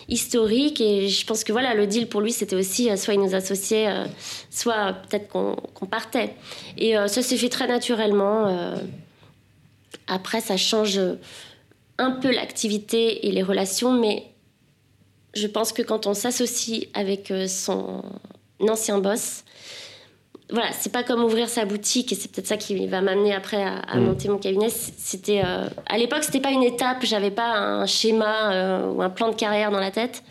historiques 0.07 0.81
et 0.81 1.07
je 1.07 1.25
pense 1.25 1.43
que 1.43 1.51
voilà, 1.51 1.73
le 1.73 1.87
deal 1.87 2.07
pour 2.07 2.21
lui, 2.21 2.31
c'était 2.31 2.55
aussi 2.55 2.95
soit 2.97 3.13
il 3.13 3.21
nous 3.21 3.35
associait, 3.35 3.87
soit 4.49 4.93
peut-être 5.09 5.27
qu'on 5.27 5.85
partait. 5.85 6.33
Et 6.77 6.95
ça 7.07 7.21
s'est 7.21 7.37
fait 7.37 7.49
très 7.49 7.67
naturellement. 7.67 8.73
après, 10.07 10.41
ça 10.41 10.57
change 10.57 10.99
un 11.99 12.11
peu 12.11 12.31
l'activité 12.31 13.27
et 13.27 13.31
les 13.31 13.43
relations, 13.43 13.91
mais 13.91 14.23
je 15.35 15.47
pense 15.47 15.73
que 15.73 15.81
quand 15.81 16.07
on 16.07 16.13
s'associe 16.13 16.87
avec 16.93 17.29
euh, 17.29 17.47
son 17.47 18.03
ancien 18.67 18.97
boss, 18.97 19.43
voilà, 20.49 20.69
c'est 20.71 20.91
pas 20.91 21.03
comme 21.03 21.23
ouvrir 21.23 21.47
sa 21.47 21.65
boutique 21.65 22.11
et 22.11 22.15
c'est 22.15 22.31
peut-être 22.31 22.47
ça 22.47 22.57
qui 22.57 22.87
va 22.87 23.01
m'amener 23.01 23.35
après 23.35 23.61
à, 23.61 23.95
mm. 23.95 24.03
monter 24.03 24.29
mon 24.29 24.39
cabinet. 24.39 24.69
C'était 24.69 25.43
euh, 25.45 25.67
à 25.85 25.97
l'époque, 25.97 26.23
c'était 26.23 26.39
pas 26.39 26.51
une 26.51 26.63
étape, 26.63 27.03
j'avais 27.03 27.29
pas 27.29 27.51
un 27.51 27.85
schéma 27.85 28.53
euh, 28.53 28.91
ou 28.91 29.03
un 29.03 29.09
plan 29.09 29.29
de 29.29 29.35
carrière 29.35 29.69
dans 29.69 29.79
la 29.79 29.91
tête. 29.91 30.23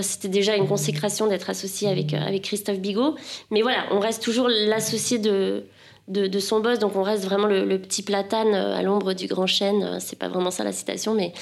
c'était 0.00 0.28
déjà 0.28 0.54
une 0.54 0.68
consécration 0.68 1.26
d'être 1.26 1.50
associé 1.50 1.88
avec 1.88 2.12
avec 2.12 2.42
Christophe 2.42 2.78
Bigot. 2.78 3.16
Mais 3.50 3.62
voilà, 3.62 3.86
on 3.90 3.98
reste 3.98 4.22
toujours 4.22 4.48
l'associé 4.48 5.18
de 5.18 5.64
de, 6.08 6.38
son 6.38 6.60
boss. 6.60 6.78
Donc 6.78 6.96
on 6.96 7.02
reste 7.02 7.24
vraiment 7.24 7.46
le, 7.46 7.78
petit 7.78 8.02
platane 8.02 8.54
euh, 8.54 8.76
à 8.76 8.82
l'ombre 8.82 9.12
du 9.12 9.26
grand 9.26 9.46
chêne. 9.46 9.82
Euh, 9.82 9.96
c'est 10.00 10.18
pas 10.18 10.28
vraiment 10.28 10.50
ça 10.50 10.64
la 10.64 10.72
citation, 10.72 11.14
mais, 11.14 11.32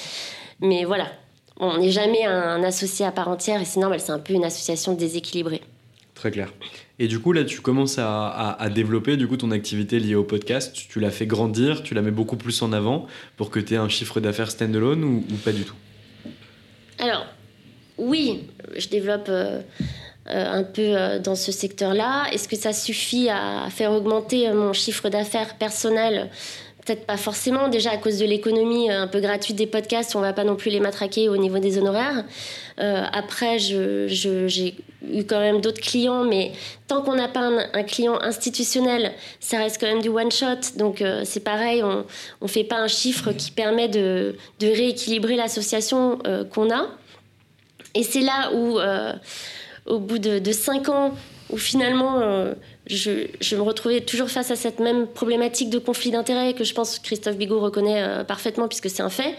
mais 0.59 0.85
voilà. 0.85 1.07
On 1.59 1.79
n'est 1.79 1.89
jamais 1.89 2.23
un, 2.23 2.63
associé 2.63 3.05
à 3.05 3.11
part 3.11 3.29
entière 3.29 3.59
et 3.59 3.65
c'est 3.65 3.79
normal, 3.79 3.99
c'est 3.99 4.11
un 4.11 4.19
peu 4.19 4.33
une 4.33 4.45
association 4.45 4.93
déséquilibrée. 4.93 5.61
Très 6.13 6.29
clair. 6.29 6.53
Et 6.99 7.07
du 7.07 7.19
coup, 7.19 7.31
là, 7.31 7.43
tu 7.43 7.61
commences 7.61 7.97
à, 7.99 8.69
développer 8.73 9.17
du 9.17 9.27
coup 9.27 9.37
ton 9.37 9.49
activité 9.49 9.99
liée 9.99 10.15
au 10.15 10.23
podcast. 10.23 10.75
Tu, 10.75 10.99
l'as 10.99 11.09
fait 11.09 11.25
grandir, 11.25 11.81
tu 11.81 11.95
la 11.95 12.01
mets 12.03 12.11
beaucoup 12.11 12.37
plus 12.37 12.61
en 12.61 12.73
avant 12.73 13.07
pour 13.37 13.49
que 13.49 13.59
tu 13.59 13.73
aies 13.73 13.77
un 13.77 13.89
chiffre 13.89 14.19
d'affaires 14.19 14.51
standalone 14.51 15.03
ou, 15.03 15.23
ou 15.31 15.35
pas 15.43 15.51
du 15.51 15.63
tout? 15.63 15.75
Alors, 16.99 17.25
oui, 17.97 18.43
je 18.75 18.87
développe. 18.87 19.27
Euh, 19.29 19.61
un 20.29 20.63
peu 20.63 20.81
euh, 20.81 21.19
dans 21.19 21.35
ce 21.35 21.51
secteur-là. 21.51 22.25
Est-ce 22.31 22.47
que 22.47 22.55
ça 22.55 22.73
suffit 22.73 23.29
à 23.29 23.67
faire 23.69 23.91
augmenter 23.91 24.47
euh, 24.47 24.53
mon 24.53 24.73
chiffre 24.73 25.09
d'affaires 25.09 25.55
personnel? 25.55 26.29
Peut-être 26.85 27.05
pas 27.05 27.17
forcément, 27.17 27.67
déjà 27.67 27.91
à 27.91 27.97
cause 27.97 28.17
de 28.17 28.25
l'économie 28.25 28.89
un 28.89 29.07
peu 29.07 29.19
gratuite 29.19 29.57
des 29.57 29.67
podcasts, 29.67 30.15
on 30.15 30.21
va 30.21 30.31
pas 30.31 30.45
non 30.45 30.55
plus 30.55 30.71
les 30.71 30.79
matraquer 30.79 31.27
au 31.27 31.35
niveau 31.35 31.59
des 31.59 31.77
honoraires. 31.77 32.23
après, 32.77 33.59
j'ai 33.59 34.75
eu 35.11 35.25
quand 35.25 35.41
même 35.41 35.59
d'autres 35.59 35.81
clients, 35.81 36.23
mais 36.23 36.53
tant 36.87 37.01
qu'on 37.01 37.15
n'a 37.15 37.27
pas 37.27 37.41
un, 37.41 37.83
client 37.83 38.17
institutionnel, 38.21 39.11
ça 39.41 39.57
reste 39.57 39.81
quand 39.81 39.87
même 39.87 40.01
du 40.01 40.07
one-shot. 40.07 40.77
Donc 40.77 41.03
c'est 41.25 41.43
pareil, 41.43 41.83
on 41.83 42.05
ne 42.41 42.47
fait 42.47 42.63
pas 42.63 42.77
un 42.77 42.87
chiffre 42.87 43.33
qui 43.33 43.51
permet 43.51 43.89
de 43.89 44.37
rééquilibrer 44.61 45.35
l'association 45.35 46.19
qu'on 46.53 46.73
a. 46.73 46.87
Et 47.95 48.03
c'est 48.03 48.21
là 48.21 48.53
où 48.53 48.79
au 49.87 49.99
bout 49.99 50.19
de, 50.19 50.51
cinq 50.51 50.89
ans, 50.89 51.13
où 51.49 51.57
finalement 51.57 52.19
euh, 52.19 52.53
je, 52.87 53.55
me 53.55 53.61
retrouvais 53.61 54.01
toujours 54.01 54.29
face 54.29 54.51
à 54.51 54.55
cette 54.55 54.79
même 54.79 55.07
problématique 55.07 55.69
de 55.69 55.79
conflit 55.79 56.11
d'intérêts 56.11 56.53
que 56.53 56.63
je 56.63 56.73
pense 56.73 56.99
Christophe 56.99 57.37
Bigot 57.37 57.59
reconnaît 57.59 58.01
euh, 58.01 58.23
parfaitement 58.23 58.67
puisque 58.67 58.89
c'est 58.89 59.03
un 59.03 59.09
fait. 59.09 59.35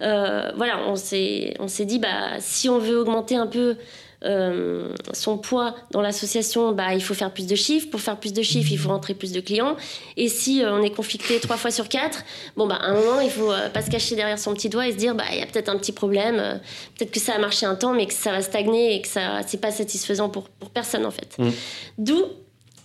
Euh, 0.00 0.50
voilà, 0.56 0.80
on 0.88 0.96
s'est 0.96 1.84
dit, 1.84 1.98
bah, 1.98 2.40
si 2.40 2.68
on 2.68 2.78
veut 2.78 2.98
augmenter 2.98 3.36
un 3.36 3.46
peu 3.46 3.76
euh, 4.24 4.94
son 5.12 5.36
poids 5.38 5.74
dans 5.90 6.00
l'association, 6.00 6.72
bah, 6.72 6.94
il 6.94 7.02
faut 7.02 7.14
faire 7.14 7.30
plus 7.30 7.46
de 7.46 7.54
chiffres. 7.54 7.90
Pour 7.90 8.00
faire 8.00 8.18
plus 8.18 8.32
de 8.32 8.42
chiffres, 8.42 8.70
il 8.72 8.78
faut 8.78 8.88
rentrer 8.88 9.14
plus 9.14 9.32
de 9.32 9.40
clients. 9.40 9.76
Et 10.16 10.28
si 10.28 10.62
euh, 10.62 10.72
on 10.72 10.82
est 10.82 10.90
conflicté 10.90 11.38
trois 11.40 11.56
fois 11.56 11.70
sur 11.70 11.88
quatre, 11.88 12.24
bon, 12.56 12.66
bah, 12.66 12.76
à 12.76 12.86
un 12.86 12.94
moment, 12.94 13.20
il 13.20 13.30
faut 13.30 13.52
euh, 13.52 13.68
pas 13.68 13.82
se 13.82 13.90
cacher 13.90 14.16
derrière 14.16 14.38
son 14.38 14.54
petit 14.54 14.68
doigt 14.68 14.88
et 14.88 14.92
se 14.92 14.96
dire, 14.96 15.14
bah, 15.14 15.24
il 15.32 15.38
y 15.38 15.42
a 15.42 15.46
peut-être 15.46 15.68
un 15.68 15.76
petit 15.76 15.92
problème. 15.92 16.60
peut-être 16.96 17.10
que 17.10 17.20
ça 17.20 17.34
a 17.34 17.38
marché 17.38 17.66
un 17.66 17.74
temps, 17.74 17.92
mais 17.92 18.06
que 18.06 18.14
ça 18.14 18.32
va 18.32 18.40
stagner 18.40 18.96
et 18.96 19.02
que 19.02 19.08
ça, 19.08 19.40
c'est 19.46 19.60
pas 19.60 19.70
satisfaisant 19.70 20.28
pour, 20.28 20.48
pour 20.48 20.70
personne, 20.70 21.04
en 21.04 21.10
fait. 21.10 21.36
Mmh. 21.38 21.50
D'où, 21.98 22.24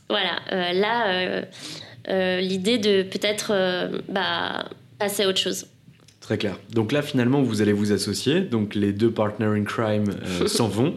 voilà, 0.10 0.40
là, 0.74 1.42
l'idée 2.42 2.78
de 2.78 3.04
peut-être 3.04 3.54
bah, 4.10 4.66
passer 4.98 5.24
à 5.24 5.28
autre 5.28 5.40
chose. 5.40 5.68
Très 6.30 6.38
clair. 6.38 6.60
Donc 6.72 6.92
là, 6.92 7.02
finalement, 7.02 7.42
vous 7.42 7.64
allez 7.64 7.74
vous 7.74 7.92
associer. 7.92 8.42
Donc 8.42 8.76
les 8.76 8.94
deux 8.94 9.10
partners 9.10 9.60
in 9.60 9.64
crime 9.64 10.04
euh, 10.24 10.46
s'en 10.48 10.68
vont. 10.68 10.94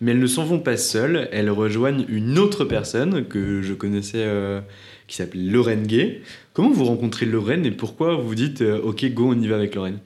Mais 0.00 0.12
elles 0.12 0.20
ne 0.20 0.28
s'en 0.28 0.44
vont 0.44 0.60
pas 0.60 0.76
seules. 0.76 1.28
Elles 1.32 1.50
rejoignent 1.50 2.04
une 2.08 2.38
autre 2.38 2.64
personne 2.64 3.26
que 3.26 3.62
je 3.62 3.74
connaissais 3.74 4.22
euh, 4.22 4.60
qui 5.08 5.16
s'appelle 5.16 5.50
Lorraine 5.50 5.88
Gay. 5.88 6.22
Comment 6.52 6.70
vous 6.70 6.84
rencontrez 6.84 7.26
Lorraine 7.26 7.66
et 7.66 7.72
pourquoi 7.72 8.14
vous 8.14 8.36
dites 8.36 8.62
euh, 8.62 8.80
OK, 8.80 9.04
go, 9.06 9.32
on 9.34 9.40
y 9.40 9.48
va 9.48 9.56
avec 9.56 9.74
Lorraine? 9.74 9.98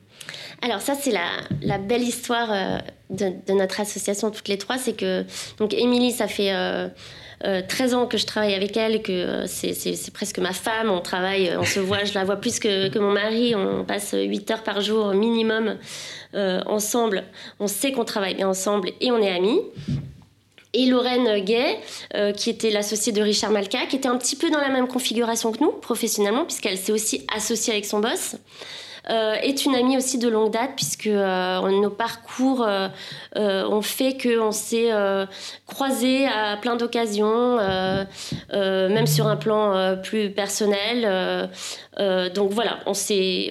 Alors 0.62 0.80
ça, 0.80 0.94
c'est 0.94 1.12
la, 1.12 1.76
belle 1.76 2.02
histoire 2.02 2.48
de, 3.10 3.26
de, 3.46 3.52
notre 3.52 3.80
association 3.80 4.30
toutes 4.30 4.48
les 4.48 4.56
trois. 4.56 4.78
C'est 4.78 4.96
que, 4.96 5.24
donc 5.58 5.74
Émilie, 5.74 6.12
ça 6.12 6.26
fait 6.26 6.52
13 7.42 7.94
euh, 7.94 7.96
ans 7.96 8.06
que 8.06 8.18
je 8.18 8.26
travaille 8.26 8.54
avec 8.54 8.76
elle, 8.76 9.02
que 9.02 9.12
euh, 9.12 9.46
c'est 9.46 10.12
presque 10.12 10.38
ma 10.38 10.52
femme. 10.52 10.90
On 10.90 11.00
travaille, 11.00 11.48
euh, 11.48 11.60
on 11.60 11.64
se 11.64 11.80
voit, 11.80 12.04
je 12.04 12.12
la 12.12 12.24
vois 12.24 12.36
plus 12.36 12.58
que, 12.58 12.88
que 12.88 12.98
mon 12.98 13.12
mari. 13.12 13.54
On 13.54 13.84
passe 13.84 14.14
8 14.14 14.50
heures 14.50 14.62
par 14.62 14.80
jour 14.80 15.14
minimum 15.14 15.76
ensemble. 16.34 17.24
On 17.58 17.66
sait 17.66 17.92
qu'on 17.92 18.04
travaille 18.04 18.34
bien 18.34 18.48
ensemble 18.48 18.92
et 19.00 19.10
on 19.10 19.18
est 19.18 19.30
amis 19.30 19.60
et 20.72 20.86
Lorraine 20.86 21.40
Gay, 21.40 21.80
qui 22.36 22.48
était 22.50 22.70
l'associée 22.70 23.10
de 23.10 23.20
Richard 23.20 23.50
Malka, 23.50 23.86
qui 23.86 23.96
était 23.96 24.06
un 24.06 24.16
petit 24.16 24.36
peu 24.36 24.50
dans 24.50 24.60
la 24.60 24.68
même 24.68 24.86
configuration 24.86 25.50
que 25.50 25.58
nous, 25.58 25.72
professionnellement, 25.72 26.44
puisqu'elle 26.44 26.78
s'est 26.78 26.92
aussi 26.92 27.26
associée 27.34 27.72
avec 27.72 27.84
son 27.84 27.98
boss. 27.98 28.36
Est 29.08 29.64
une 29.64 29.74
amie 29.74 29.96
aussi 29.96 30.18
de 30.18 30.28
longue 30.28 30.52
date 30.52 30.72
puisque 30.76 31.06
nos 31.06 31.90
parcours 31.90 32.66
ont 33.36 33.82
fait 33.82 34.16
qu'on 34.20 34.52
s'est 34.52 34.90
croisés 35.66 36.26
à 36.26 36.56
plein 36.56 36.76
d'occasions, 36.76 37.58
même 38.52 39.06
sur 39.06 39.26
un 39.26 39.36
plan 39.36 39.96
plus 40.02 40.30
personnel. 40.30 41.48
donc 42.34 42.50
voilà, 42.50 42.78
on, 42.86 42.92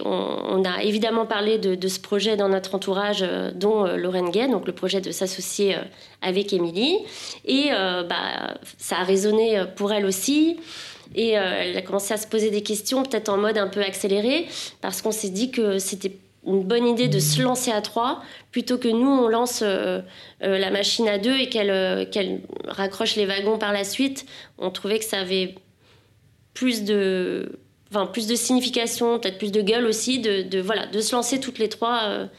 on, 0.05 0.63
a 0.65 0.83
évidemment 0.83 1.25
parlé 1.25 1.57
de, 1.57 1.75
de, 1.75 1.87
ce 1.87 1.99
projet 1.99 2.37
dans 2.37 2.49
notre 2.49 2.75
entourage, 2.75 3.25
dont 3.55 3.85
Lorraine 3.85 4.31
Gay, 4.31 4.47
donc 4.47 4.67
le 4.67 4.73
projet 4.73 5.01
de 5.01 5.11
s'associer 5.11 5.75
avec 6.21 6.53
Émilie. 6.53 6.99
Et 7.45 7.69
bah, 7.71 8.55
ça 8.77 8.97
a 8.99 9.03
résonné 9.03 9.63
pour 9.75 9.91
elle 9.91 10.05
aussi. 10.05 10.59
Et 11.15 11.37
euh, 11.37 11.41
elle 11.61 11.77
a 11.77 11.81
commencé 11.81 12.13
à 12.13 12.17
se 12.17 12.27
poser 12.27 12.51
des 12.51 12.61
questions, 12.61 13.03
peut-être 13.03 13.29
en 13.29 13.37
mode 13.37 13.57
un 13.57 13.67
peu 13.67 13.81
accéléré, 13.81 14.47
parce 14.81 15.01
qu'on 15.01 15.11
s'est 15.11 15.29
dit 15.29 15.51
que 15.51 15.79
c'était 15.79 16.17
une 16.45 16.63
bonne 16.63 16.87
idée 16.87 17.07
de 17.07 17.19
se 17.19 17.41
lancer 17.41 17.71
à 17.71 17.81
trois 17.81 18.21
plutôt 18.51 18.77
que 18.77 18.87
nous 18.87 19.09
on 19.09 19.27
lance 19.27 19.61
euh, 19.61 19.99
euh, 20.41 20.57
la 20.57 20.71
machine 20.71 21.07
à 21.07 21.17
deux 21.17 21.35
et 21.35 21.49
qu'elle 21.49 22.09
qu'elle 22.11 22.41
raccroche 22.65 23.17
les 23.17 23.25
wagons 23.25 23.57
par 23.57 23.73
la 23.73 23.83
suite. 23.83 24.25
On 24.57 24.71
trouvait 24.71 24.99
que 24.99 25.05
ça 25.05 25.19
avait 25.19 25.55
plus 26.53 26.85
de 26.85 27.59
enfin 27.91 28.05
plus 28.05 28.27
de 28.27 28.35
signification, 28.35 29.19
peut-être 29.19 29.37
plus 29.37 29.51
de 29.51 29.61
gueule 29.61 29.85
aussi 29.85 30.19
de, 30.19 30.43
de, 30.43 30.61
voilà 30.61 30.87
de 30.87 31.01
se 31.01 31.13
lancer 31.13 31.39
toutes 31.39 31.59
les 31.59 31.69
trois 31.69 32.29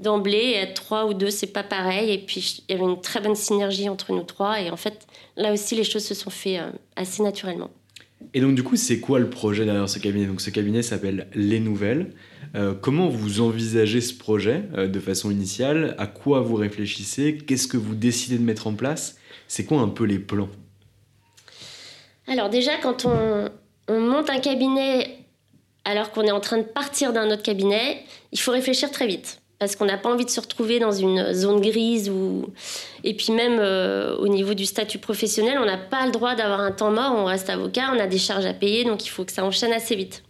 d'emblée 0.00 0.54
être 0.56 0.74
trois 0.74 1.06
ou 1.06 1.14
deux 1.14 1.30
c'est 1.30 1.52
pas 1.52 1.62
pareil 1.62 2.10
et 2.10 2.18
puis 2.18 2.64
il 2.68 2.72
y 2.72 2.74
avait 2.76 2.90
une 2.90 3.00
très 3.00 3.20
bonne 3.20 3.36
synergie 3.36 3.88
entre 3.88 4.12
nous 4.12 4.24
trois 4.24 4.60
et 4.60 4.70
en 4.70 4.76
fait 4.76 5.06
là 5.36 5.52
aussi 5.52 5.76
les 5.76 5.84
choses 5.84 6.04
se 6.04 6.14
sont 6.14 6.30
fait 6.30 6.58
assez 6.96 7.22
naturellement. 7.22 7.70
Et 8.32 8.40
donc, 8.40 8.54
du 8.54 8.62
coup, 8.62 8.76
c'est 8.76 9.00
quoi 9.00 9.18
le 9.18 9.28
projet 9.28 9.64
derrière 9.64 9.88
ce 9.88 9.98
cabinet? 9.98 10.26
Donc, 10.26 10.40
ce 10.40 10.50
cabinet 10.50 10.82
s'appelle 10.82 11.28
Les 11.34 11.60
Nouvelles. 11.60 12.12
Euh, 12.54 12.74
comment 12.74 13.08
vous 13.08 13.40
envisagez 13.40 14.00
ce 14.00 14.14
projet 14.14 14.62
euh, 14.76 14.86
de 14.88 15.00
façon 15.00 15.30
initiale? 15.30 15.94
À 15.98 16.06
quoi 16.06 16.40
vous 16.40 16.54
réfléchissez? 16.54 17.38
Qu'est-ce 17.38 17.68
que 17.68 17.76
vous 17.76 17.94
décidez 17.94 18.38
de 18.38 18.44
mettre 18.44 18.66
en 18.66 18.74
place? 18.74 19.16
C'est 19.48 19.64
quoi 19.64 19.80
un 19.80 19.88
peu 19.88 20.04
les 20.04 20.18
plans? 20.18 20.48
Alors, 22.26 22.48
déjà, 22.48 22.78
quand 22.78 23.04
on, 23.04 23.50
on 23.88 24.00
monte 24.00 24.30
un 24.30 24.40
cabinet 24.40 25.18
alors 25.84 26.10
qu'on 26.12 26.22
est 26.22 26.30
en 26.30 26.40
train 26.40 26.58
de 26.58 26.62
partir 26.62 27.12
d'un 27.12 27.30
autre 27.30 27.42
cabinet, 27.42 28.04
il 28.32 28.40
faut 28.40 28.52
réfléchir 28.52 28.90
très 28.90 29.06
vite 29.06 29.42
parce 29.64 29.76
qu'on 29.76 29.86
n'a 29.86 29.96
pas 29.96 30.10
envie 30.10 30.26
de 30.26 30.30
se 30.30 30.40
retrouver 30.40 30.78
dans 30.78 30.92
une 30.92 31.32
zone 31.32 31.58
grise 31.58 32.10
ou 32.10 32.52
et 33.02 33.14
puis 33.14 33.32
même 33.32 33.58
euh, 33.58 34.14
au 34.18 34.28
niveau 34.28 34.52
du 34.52 34.66
statut 34.66 34.98
professionnel, 34.98 35.56
on 35.58 35.64
n'a 35.64 35.78
pas 35.78 36.04
le 36.04 36.12
droit 36.12 36.34
d'avoir 36.34 36.60
un 36.60 36.70
temps 36.70 36.90
mort, 36.90 37.14
on 37.16 37.24
reste 37.24 37.48
avocat, 37.48 37.90
on 37.94 37.98
a 37.98 38.06
des 38.06 38.18
charges 38.18 38.44
à 38.44 38.52
payer, 38.52 38.84
donc 38.84 39.06
il 39.06 39.08
faut 39.08 39.24
que 39.24 39.32
ça 39.32 39.42
enchaîne 39.42 39.72
assez 39.72 39.96
vite. 39.96 40.22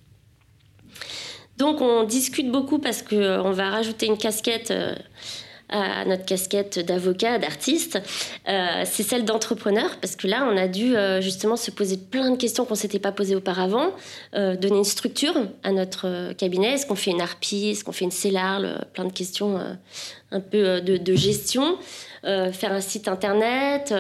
Donc 1.57 1.81
on 1.81 2.05
discute 2.05 2.49
beaucoup 2.49 2.79
parce 2.79 3.03
qu'on 3.03 3.17
euh, 3.17 3.51
va 3.51 3.71
rajouter 3.71 4.07
une 4.07 4.19
casquette 4.19 4.71
euh, 4.71 4.95
à 5.69 6.05
notre 6.05 6.25
casquette 6.25 6.79
d'avocat, 6.79 7.39
d'artiste, 7.39 8.01
euh, 8.49 8.83
c'est 8.85 9.03
celle 9.03 9.25
d'entrepreneur, 9.25 9.97
parce 10.01 10.15
que 10.15 10.27
là, 10.27 10.49
on 10.51 10.57
a 10.57 10.69
dû 10.69 10.97
euh, 10.97 11.21
justement 11.21 11.57
se 11.57 11.71
poser 11.71 11.97
plein 11.97 12.31
de 12.31 12.37
questions 12.37 12.65
qu'on 12.65 12.75
ne 12.75 12.79
s'était 12.79 12.99
pas 12.99 13.13
posées 13.13 13.35
auparavant, 13.35 13.91
euh, 14.35 14.57
donner 14.57 14.79
une 14.79 14.85
structure 14.85 15.35
à 15.63 15.73
notre 15.73 16.33
cabinet. 16.35 16.75
Est-ce 16.75 16.87
qu'on 16.87 16.95
fait 16.95 17.11
une 17.11 17.21
harpie? 17.21 17.71
Est-ce 17.71 17.85
qu'on 17.85 17.93
fait 17.93 18.05
une 18.05 18.11
cellarle 18.11 18.85
Plein 18.93 19.05
de 19.05 19.13
questions 19.13 19.59
un 20.31 20.41
peu 20.41 20.81
de, 20.81 20.97
de 20.97 21.15
gestion. 21.15 21.79
faire 22.23 22.73
un 22.73 22.81
site 22.81 23.09
internet 23.09 23.95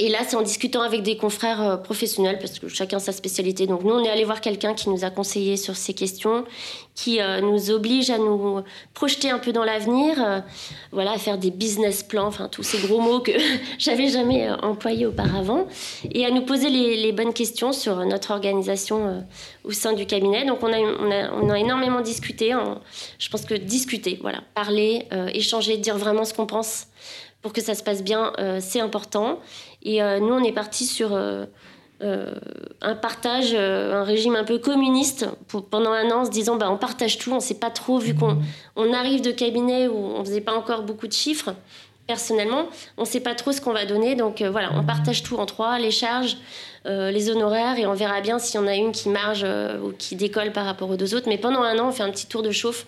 et 0.00 0.08
là, 0.08 0.18
c'est 0.26 0.34
en 0.34 0.42
discutant 0.42 0.82
avec 0.82 1.02
des 1.02 1.16
confrères 1.16 1.62
euh, 1.62 1.76
professionnels, 1.76 2.38
parce 2.40 2.58
que 2.58 2.66
chacun 2.66 2.98
sa 2.98 3.12
spécialité. 3.12 3.68
Donc 3.68 3.84
nous, 3.84 3.94
on 3.94 4.02
est 4.02 4.10
allé 4.10 4.24
voir 4.24 4.40
quelqu'un 4.40 4.74
qui 4.74 4.88
nous 4.88 5.04
a 5.04 5.10
conseillé 5.10 5.56
sur 5.56 5.76
ces 5.76 5.94
questions, 5.94 6.44
qui 6.96 7.20
euh, 7.20 7.40
nous 7.40 7.70
oblige 7.70 8.10
à 8.10 8.18
nous 8.18 8.62
projeter 8.92 9.30
un 9.30 9.38
peu 9.38 9.52
dans 9.52 9.62
l'avenir, 9.62 10.16
euh, 10.18 10.40
voilà, 10.90 11.12
à 11.12 11.18
faire 11.18 11.38
des 11.38 11.52
business 11.52 12.02
plans, 12.02 12.26
enfin 12.26 12.48
tous 12.48 12.64
ces 12.64 12.78
gros 12.78 12.98
mots 12.98 13.20
que 13.20 13.30
j'avais 13.78 14.08
jamais 14.08 14.50
employés 14.62 15.06
auparavant, 15.06 15.68
et 16.10 16.26
à 16.26 16.30
nous 16.30 16.42
poser 16.42 16.70
les, 16.70 17.12
bonnes 17.12 17.32
questions 17.32 17.70
sur 17.70 18.04
notre 18.04 18.32
organisation 18.32 19.24
au 19.62 19.70
sein 19.70 19.92
du 19.92 20.06
cabinet. 20.06 20.44
Donc 20.44 20.64
on 20.64 20.72
a, 20.72 20.78
on 20.78 21.10
a, 21.12 21.30
on 21.32 21.50
a 21.50 21.58
énormément 21.60 22.00
discuté. 22.00 22.52
je 23.20 23.28
pense 23.28 23.44
que 23.44 23.54
discuter, 23.54 24.18
voilà, 24.20 24.40
parler, 24.54 25.06
échanger, 25.32 25.76
dire 25.76 25.96
vraiment 25.96 26.24
ce 26.24 26.34
qu'on 26.34 26.46
pense 26.46 26.88
pour 27.40 27.52
que 27.52 27.60
ça 27.60 27.74
se 27.74 27.84
passe 27.84 28.02
bien, 28.02 28.32
c'est 28.58 28.80
important. 28.80 29.38
Et 29.84 30.02
euh, 30.02 30.18
nous, 30.18 30.32
on 30.32 30.42
est 30.42 30.52
parti 30.52 30.86
sur 30.86 31.14
euh, 31.14 31.44
euh, 32.02 32.34
un 32.80 32.94
partage, 32.94 33.54
un 33.54 34.02
régime 34.02 34.36
un 34.36 34.44
peu 34.44 34.58
communiste 34.58 35.26
pendant 35.70 35.92
un 35.92 36.10
an, 36.10 36.20
en 36.20 36.24
se 36.24 36.30
disant 36.30 36.56
bah, 36.56 36.70
on 36.70 36.78
partage 36.78 37.18
tout, 37.18 37.32
on 37.32 37.36
ne 37.36 37.40
sait 37.40 37.58
pas 37.58 37.70
trop, 37.70 37.98
vu 37.98 38.14
qu'on 38.14 38.38
on 38.76 38.92
arrive 38.92 39.20
de 39.20 39.30
cabinet 39.30 39.88
où 39.88 39.96
on 39.96 40.20
ne 40.20 40.24
faisait 40.24 40.40
pas 40.40 40.54
encore 40.54 40.82
beaucoup 40.82 41.06
de 41.06 41.12
chiffres. 41.12 41.54
Personnellement, 42.06 42.68
on 42.98 43.02
ne 43.02 43.06
sait 43.06 43.20
pas 43.20 43.34
trop 43.34 43.50
ce 43.50 43.62
qu'on 43.62 43.72
va 43.72 43.86
donner, 43.86 44.14
donc 44.14 44.42
voilà, 44.42 44.70
on 44.74 44.84
partage 44.84 45.22
tout 45.22 45.36
en 45.36 45.46
trois, 45.46 45.78
les 45.78 45.90
charges, 45.90 46.36
les 46.84 47.30
honoraires, 47.30 47.78
et 47.78 47.86
on 47.86 47.94
verra 47.94 48.20
bien 48.20 48.38
s'il 48.38 48.60
y 48.60 48.62
en 48.62 48.66
a 48.66 48.74
une 48.74 48.92
qui 48.92 49.08
marge 49.08 49.46
ou 49.82 49.90
qui 49.96 50.14
décolle 50.14 50.52
par 50.52 50.66
rapport 50.66 50.90
aux 50.90 50.96
deux 50.96 51.14
autres. 51.14 51.30
Mais 51.30 51.38
pendant 51.38 51.62
un 51.62 51.78
an, 51.78 51.88
on 51.88 51.92
fait 51.92 52.02
un 52.02 52.10
petit 52.10 52.26
tour 52.26 52.42
de 52.42 52.50
chauffe 52.50 52.84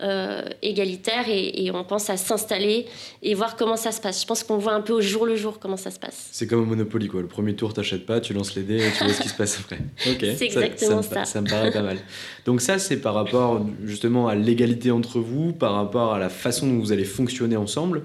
euh, 0.00 0.42
égalitaire 0.62 1.24
et, 1.28 1.70
on 1.72 1.84
pense 1.84 2.10
à 2.10 2.16
s'installer 2.16 2.86
et 3.22 3.34
voir 3.34 3.56
comment 3.56 3.76
ça 3.76 3.92
se 3.92 4.00
passe. 4.00 4.20
Je 4.20 4.26
pense 4.26 4.44
qu'on 4.44 4.58
voit 4.58 4.72
un 4.72 4.80
peu 4.80 4.92
au 4.92 5.00
jour 5.00 5.26
le 5.26 5.36
jour 5.36 5.58
comment 5.58 5.76
ça 5.76 5.90
se 5.90 5.98
passe. 5.98 6.28
C'est 6.32 6.46
comme 6.46 6.60
au 6.60 6.64
Monopoly, 6.64 7.08
quoi. 7.08 7.22
Le 7.22 7.28
premier 7.28 7.54
tour, 7.54 7.72
t'achètes 7.72 8.04
pas, 8.04 8.20
tu 8.20 8.34
lances 8.34 8.54
les 8.54 8.62
dés 8.62 8.86
et 8.86 8.90
tu 8.96 9.04
vois 9.04 9.12
ce 9.12 9.22
qui 9.22 9.28
se 9.28 9.34
passe 9.34 9.60
après. 9.60 9.78
Ok. 10.12 10.26
C'est 10.36 10.46
exactement 10.46 11.02
ça. 11.02 11.24
Ça, 11.24 11.40
me, 11.40 11.48
paraît 11.48 11.70
pas 11.70 11.82
mal. 11.82 11.98
Donc 12.44 12.60
ça, 12.60 12.78
c'est 12.78 12.96
par 12.96 13.14
rapport 13.14 13.64
justement 13.84 14.28
à 14.28 14.34
l'égalité 14.34 14.90
entre 14.90 15.20
vous, 15.20 15.52
par 15.52 15.72
rapport 15.74 16.12
à 16.12 16.18
la 16.18 16.28
façon 16.28 16.66
dont 16.66 16.78
vous 16.78 16.92
allez 16.92 17.04
fonctionner 17.04 17.56
ensemble. 17.56 18.04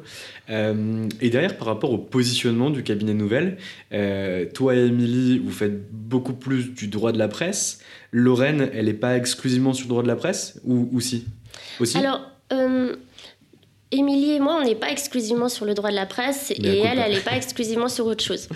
Euh, 0.50 1.08
et 1.22 1.30
derrière, 1.30 1.58
par 1.58 1.68
rapport 1.68 1.92
au 1.92 1.98
positionnement 1.98 2.70
du 2.70 2.84
cabinet 2.84 3.14
Nouvelle, 3.14 3.58
euh, 3.92 4.46
toi 4.54 4.76
et 4.76 4.86
Émilie, 4.86 5.40
vous 5.40 5.52
faites 5.52 5.92
beaucoup 5.92 6.34
plus 6.34 6.74
du 6.74 6.88
droit 6.88 7.12
de 7.12 7.18
la 7.18 7.28
presse. 7.28 7.80
Lorraine, 8.12 8.70
elle 8.74 8.86
n'est 8.86 8.94
pas 8.94 9.18
exclusivement 9.18 9.74
sur 9.74 9.86
le 9.86 9.90
droit 9.90 10.04
de 10.04 10.08
la 10.08 10.16
presse 10.16 10.60
ou, 10.64 10.90
ou 10.92 11.02
si? 11.02 11.26
Alors, 11.96 12.22
euh, 12.54 12.96
Émilie 13.92 14.34
et 14.34 14.40
moi, 14.40 14.58
on 14.62 14.64
n'est 14.64 14.76
pas 14.76 14.90
exclusivement 14.90 15.50
sur 15.50 15.66
le 15.66 15.74
droit 15.74 15.90
de 15.90 15.96
la 15.96 16.06
presse 16.06 16.52
et 16.52 16.80
elle, 16.80 17.00
elle 17.00 17.14
n'est 17.14 17.20
pas 17.20 17.36
exclusivement 17.36 17.88
sur 17.88 18.06
autre 18.06 18.24
chose. 18.24 18.50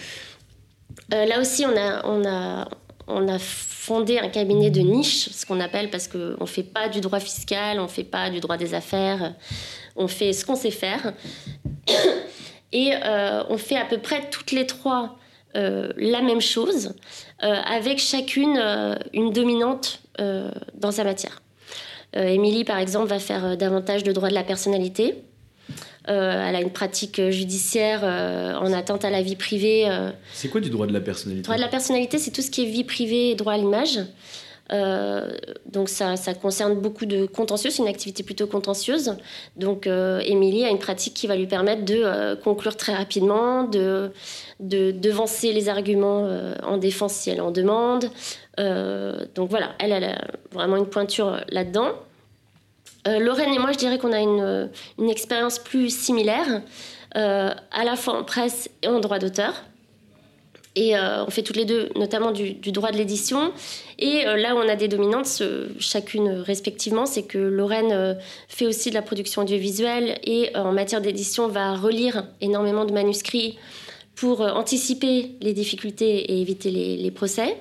Euh, 1.14 1.26
là 1.26 1.40
aussi, 1.40 1.66
on 1.66 1.78
a, 1.78 2.06
on, 2.06 2.26
a, 2.26 2.68
on 3.08 3.28
a 3.28 3.40
fondé 3.40 4.20
un 4.20 4.30
cabinet 4.30 4.70
de 4.70 4.82
niche, 4.82 5.30
ce 5.30 5.46
qu'on 5.46 5.60
appelle, 5.60 5.90
parce 5.90 6.08
qu'on 6.08 6.38
ne 6.40 6.46
fait 6.46 6.64
pas 6.64 6.90
du 6.90 7.02
droit 7.02 7.20
fiscal, 7.20 7.80
on 7.80 7.84
ne 7.84 7.88
fait 7.88 8.04
pas 8.04 8.30
du 8.30 8.40
droit 8.40 8.58
des 8.58 8.74
affaires, 8.74 9.34
on 9.96 10.08
fait 10.08 10.34
ce 10.34 10.46
qu'on 10.46 10.56
sait 10.56 10.72
faire. 10.72 11.14
Et 12.74 12.94
euh, 12.94 13.44
on 13.50 13.58
fait 13.58 13.76
à 13.76 13.84
peu 13.84 13.98
près 13.98 14.30
toutes 14.30 14.52
les 14.52 14.66
trois 14.66 15.18
la 15.54 16.22
même 16.22 16.40
chose, 16.40 16.94
avec 17.40 18.00
chacune 18.00 18.58
une 19.12 19.34
dominante 19.34 20.00
dans 20.18 20.92
sa 20.92 21.04
matière. 21.04 21.42
Euh, 22.15 22.28
Émilie, 22.28 22.63
par 22.63 22.78
exemple, 22.78 23.08
va 23.08 23.19
faire 23.19 23.45
euh, 23.45 23.56
davantage 23.56 24.04
de 24.04 24.12
droit 24.12 24.30
de 24.30 24.34
la 24.34 24.43
personnalité. 24.43 25.15
Euh, 26.10 26.47
elle 26.47 26.56
a 26.56 26.62
une 26.62 26.71
pratique 26.71 27.21
judiciaire 27.30 28.04
en 28.04 28.74
atteinte 28.74 29.06
à 29.06 29.12
la 29.12 29.21
vie 29.21 29.36
privée. 29.36 29.88
C'est 30.34 30.50
quoi 30.50 30.60
du 30.60 30.71
droit 30.71 30.88
de 30.88 30.93
la 30.93 31.00
personnalité? 31.00 31.43
Droit 31.43 31.58
de 31.58 31.62
la 31.62 31.67
personnalité, 31.67 32.17
c'est 32.17 32.32
tout 32.32 32.41
ce 32.41 32.50
qui 32.50 32.63
est 32.63 32.65
vie 32.65 32.84
privée 32.84 33.30
et 33.30 33.36
droit 33.36 33.54
à 33.54 33.58
l'image. 33.58 34.00
Donc 34.72 35.90
ça, 35.90 36.16
concerne 36.42 36.76
beaucoup 36.76 37.06
de 37.06 37.26
contentieux, 37.26 37.70
c'est 37.70 37.82
une 37.82 37.90
activité 37.90 38.24
plutôt 38.24 38.48
contentieuse. 38.48 39.16
Donc 39.58 39.88
Émilie 39.88 40.64
a 40.64 40.70
une 40.70 40.80
pratique 40.80 41.14
qui 41.14 41.28
va 41.28 41.36
lui 41.36 41.48
permettre 41.48 41.84
de 41.84 42.36
conclure 42.36 42.78
très 42.78 42.94
rapidement, 42.94 43.64
de, 43.64 44.12
de 44.60 44.92
devancer 44.92 45.52
les 45.52 45.68
arguments 45.68 46.30
en 46.64 46.78
défense 46.78 47.14
si 47.14 47.30
elle 47.30 47.42
en 47.42 47.52
demande, 47.52 48.10
euh, 48.60 49.26
donc 49.36 49.50
voilà, 49.50 49.74
elle, 49.80 49.92
a 49.92 50.22
vraiment 50.52 50.78
une 50.78 50.88
pointure 50.88 51.42
là-dedans. 51.50 51.90
Euh, 53.08 53.20
Lorraine 53.20 53.54
et 53.54 53.60
moi, 53.60 53.72
je 53.72 53.78
dirais 53.78 53.98
qu'on 53.98 54.14
a 54.14 54.20
une, 54.20 54.70
expérience 55.10 55.60
plus 55.60 55.90
similaire, 55.90 56.62
euh, 57.16 57.50
à 57.72 57.84
la 57.84 57.96
fois 57.96 58.20
en 58.20 58.24
presse 58.24 58.70
et 58.82 58.88
en 58.88 59.00
droit 59.00 59.20
d'auteur. 59.20 59.54
Et 60.76 60.96
on 60.96 61.30
fait 61.30 61.42
toutes 61.42 61.58
les 61.58 61.66
deux, 61.66 61.90
notamment 61.98 62.32
du, 62.32 62.54
droit 62.72 62.92
de 62.92 62.98
l'édition. 62.98 63.52
Et 64.00 64.24
là 64.24 64.56
où 64.56 64.58
on 64.58 64.70
a 64.70 64.78
des 64.78 64.88
dominantes, 64.88 65.44
chacune 65.80 66.30
respectivement, 66.30 67.06
c'est 67.06 67.24
que 67.24 67.38
Lorraine 67.38 68.18
fait 68.48 68.66
aussi 68.66 68.90
de 68.90 68.96
la 68.96 69.02
production 69.02 69.42
audiovisuelle 69.42 70.18
et 70.24 70.56
en 70.56 70.72
matière 70.72 71.02
d'édition 71.02 71.50
va 71.50 71.76
relire 71.76 72.26
énormément 72.40 72.86
de 72.86 72.94
manuscrits 72.94 73.58
pour 74.16 74.42
anticiper 74.42 75.36
les 75.42 75.54
difficultés 75.54 76.32
et 76.32 76.42
éviter 76.42 76.72
les, 76.72 77.12
procès. 77.12 77.58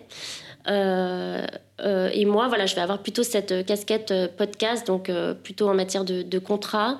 Euh, 0.69 1.47
euh, 1.81 2.11
et 2.13 2.27
moi, 2.27 2.49
voilà, 2.49 2.67
je 2.67 2.75
vais 2.75 2.83
avoir 2.83 2.99
plutôt 2.99 3.23
cette 3.23 3.65
casquette 3.65 4.11
euh, 4.11 4.29
podcast, 4.29 4.87
donc 4.87 5.11
plutôt 5.43 5.69
en 5.69 5.75
matière 5.75 6.05
de, 6.05 6.23
de 6.23 6.39
contrat 6.39 6.99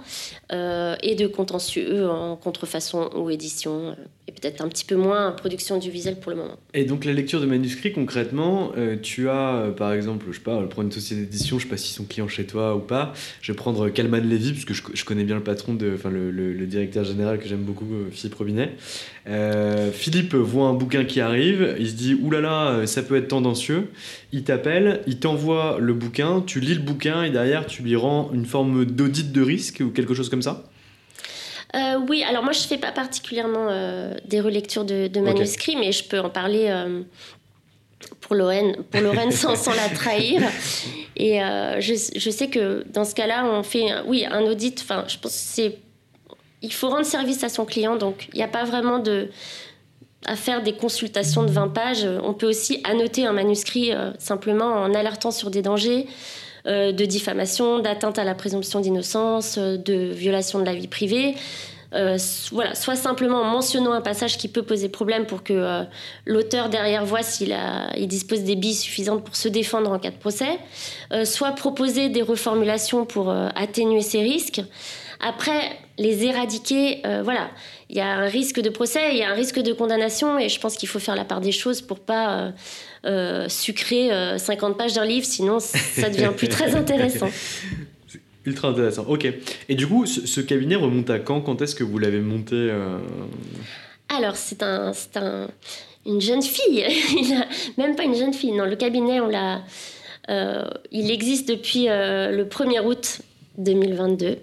et 0.51 1.15
de 1.15 1.27
contentieux 1.27 2.09
en 2.09 2.37
contrefaçon 2.37 3.11
ou 3.15 3.31
édition, 3.31 3.95
et 4.31 4.41
peut-être 4.41 4.61
un 4.61 4.69
petit 4.69 4.85
peu 4.85 4.95
moins 4.95 5.33
production 5.33 5.79
du 5.79 5.91
visuel 5.91 6.21
pour 6.21 6.31
le 6.31 6.39
moment. 6.39 6.57
Et 6.73 6.85
donc 6.85 7.05
la 7.05 7.13
lecture 7.13 7.41
de 7.41 7.47
manuscrits, 7.47 7.93
concrètement, 7.93 8.71
euh, 8.77 8.97
tu 9.01 9.29
as 9.29 9.55
euh, 9.55 9.71
par 9.73 9.93
exemple, 9.93 10.27
je 10.31 10.37
sais 10.37 10.43
pas, 10.43 10.63
prendre 10.63 10.87
une 10.87 10.93
société 10.93 11.23
d'édition, 11.23 11.59
je 11.59 11.65
sais 11.65 11.69
pas 11.69 11.77
s'ils 11.77 11.97
sont 11.97 12.05
clients 12.05 12.29
chez 12.29 12.45
toi 12.45 12.77
ou 12.77 12.81
pas, 12.81 13.13
je 13.41 13.51
vais 13.51 13.57
prendre 13.57 13.89
Calman 13.89 14.19
Levy, 14.19 14.53
parce 14.53 14.65
que 14.65 14.75
je, 14.75 15.05
connais 15.05 15.25
bien 15.25 15.35
le 15.35 15.43
patron, 15.43 15.77
enfin 15.95 16.11
le, 16.11 16.67
directeur 16.67 17.05
général 17.05 17.39
que 17.39 17.49
j'aime 17.49 17.63
beaucoup, 17.63 17.89
Philippe 18.13 18.37
Robinet. 18.37 18.71
Philippe 19.93 20.35
voit 20.35 20.69
un 20.69 20.75
bouquin 20.75 21.05
qui 21.05 21.21
arrive, 21.21 21.75
il 21.81 21.89
se 21.89 21.95
dit, 21.95 22.15
oulala, 22.15 22.87
ça 22.87 23.03
peut 23.03 23.17
être 23.17 23.29
tendancieux, 23.29 23.89
il 24.33 24.45
t'appelle, 24.45 25.01
il 25.09 25.19
t'envoie 25.19 25.79
le 25.81 25.95
bouquin, 25.95 26.43
tu 26.47 26.61
lis 26.61 26.75
le 26.75 26.81
bouquin 26.81 27.25
et 27.25 27.31
derrière 27.31 27.67
tu 27.67 27.83
lui 27.83 27.97
rends 27.97 28.31
une 28.33 28.45
forme 28.45 28.85
d'audit 28.85 29.33
de 29.33 29.43
risque 29.43 29.83
ou 29.85 29.91
quelque 29.91 30.15
chose 30.15 30.29
comme 30.29 30.43
ça 30.43 30.71
euh, 31.75 32.01
oui, 32.09 32.25
alors 32.25 32.43
moi 32.43 32.53
je 32.53 32.61
fais 32.61 32.79
pas 32.79 32.93
particulièrement 32.93 33.69
euh, 33.71 34.15
des 34.25 34.41
relectures 34.41 34.85
de, 34.85 35.21
manuscrits, 35.21 35.77
mais 35.77 35.93
je 35.93 36.05
peux 36.05 36.19
en 36.19 36.31
parler 36.31 36.67
euh, 36.69 37.03
pour 38.21 38.35
Lorraine, 38.35 38.83
pour 38.91 39.01
Lorraine 39.01 39.31
sans, 39.31 39.55
la 39.73 39.89
trahir. 39.95 40.43
Et 41.17 41.39
je, 41.39 42.13
je, 42.17 42.31
sais 42.31 42.49
que 42.49 42.85
dans 42.93 43.05
ce 43.05 43.15
cas-là, 43.15 43.45
on 43.45 43.63
fait, 43.63 43.87
oui, 44.07 44.25
un 44.29 44.43
audit. 44.43 44.81
Enfin, 44.81 45.05
je 45.07 45.19
pense 45.19 45.33
que 45.33 45.39
c'est, 45.39 45.79
il 46.63 46.73
faut 46.73 46.89
rendre 46.89 47.05
service 47.05 47.45
à 47.45 47.49
son 47.49 47.65
client, 47.65 47.97
donc 47.97 48.29
il 48.33 48.37
n'y 48.37 48.43
a 48.43 48.49
pas 48.49 48.65
vraiment 48.65 48.99
de 48.99 49.29
à 50.27 50.37
faire 50.37 50.63
des 50.63 50.75
consultations 50.75 51.45
de 51.45 51.51
20 51.51 51.69
pages. 51.69 52.07
On 52.23 52.35
peut 52.35 52.47
aussi 52.47 52.81
annoter 52.85 53.27
un 53.27 53.33
manuscrit 53.33 53.93
simplement 54.19 54.67
en 54.67 54.93
alertant 54.95 55.31
sur 55.31 55.51
des 55.51 55.63
dangers. 55.63 56.07
Euh, 56.67 56.93
de 56.93 57.07
diffamation, 57.07 57.79
d'atteinte 57.79 58.19
à 58.19 58.25
la 58.25 58.35
présomption 58.35 58.81
d'innocence, 58.81 59.57
euh, 59.57 59.79
de 59.79 59.95
violation 60.13 60.59
de 60.59 60.67
la 60.67 60.75
vie 60.75 60.89
privée. 60.89 61.35
Euh, 61.95 62.19
voilà, 62.53 62.75
soit 62.75 62.97
simplement 62.97 63.41
en 63.41 63.45
mentionnant 63.45 63.93
un 63.93 64.03
passage 64.03 64.37
qui 64.37 64.47
peut 64.47 64.63
poser 64.63 64.91
problème 64.91 65.25
pour 65.27 65.43
que 65.43 65.85
l'auteur 66.25 66.69
derrière 66.69 67.05
voit 67.05 67.25
s'il 67.25 67.57
il 67.97 68.07
dispose 68.07 68.43
des 68.43 68.55
billes 68.55 68.75
suffisantes 68.75 69.25
pour 69.25 69.35
se 69.35 69.49
défendre 69.49 69.91
en 69.91 69.99
cas 69.99 70.11
de 70.11 70.17
procès, 70.17 70.61
soit 71.25 71.51
proposer 71.51 72.09
des 72.09 72.23
reformulations 72.23 73.07
pour 73.07 73.35
atténuer 73.57 74.03
ces 74.03 74.23
risques. 74.23 74.63
Après, 75.19 75.63
les 75.99 76.25
éradiquer, 76.25 77.03
voilà, 77.25 77.51
il 77.89 77.97
y 77.97 78.01
a 78.01 78.07
un 78.07 78.27
risque 78.27 78.61
de 78.61 78.71
procès, 78.71 79.11
il 79.11 79.19
y 79.19 79.25
a 79.25 79.31
un 79.31 79.35
risque 79.35 79.59
de 79.59 79.73
condamnation, 79.73 80.39
et 80.39 80.49
je 80.49 80.61
pense 80.61 80.77
qu'il 80.77 80.89
faut 80.89 81.01
faire 81.01 81.17
la 81.17 81.25
part 81.25 81.41
des 81.41 81.51
choses 81.51 81.83
pour 81.83 81.99
pas 81.99 82.53
euh, 83.07 83.49
sucrer 83.49 84.11
50 84.37 84.73
euh, 84.73 84.75
pages 84.75 84.93
d'un 84.93 85.07
livre, 85.07 85.25
sinon 85.25 85.59
ça 85.59 86.11
devient 86.11 86.33
plus 86.37 86.49
très 86.49 86.75
intéressant. 86.75 87.29
Ultra 88.45 88.69
intéressant. 88.69 89.05
Ok. 89.09 89.27
Et 89.69 89.75
du 89.75 89.87
coup, 89.87 90.05
ce, 90.07 90.41
cabinet 90.41 90.77
remonte 90.77 91.09
à 91.09 91.19
quand? 91.19 91.41
Quand 91.41 91.63
est-ce 91.63 91.75
que 91.75 91.85
vous 91.85 91.99
l'avez 91.99 92.21
monté 92.21 92.55
euh? 92.55 92.99
Alors, 94.09 94.37
c'est 94.37 94.63
un, 94.63 94.93
un, 95.15 95.49
une 96.07 96.21
jeune 96.21 96.43
fille. 96.43 96.85
même 97.79 97.97
pas 97.97 98.05
une 98.05 98.15
jeune 98.15 98.35
fille. 98.35 98.53
Non, 98.53 98.65
le 98.65 98.77
cabinet, 98.77 99.21
on 99.21 99.29
l'a. 99.29 99.63
il 100.91 101.11
existe 101.11 101.49
depuis 101.49 101.87
le 101.87 102.45
1er 102.45 102.85
août 102.85 103.21
2022. 103.59 104.39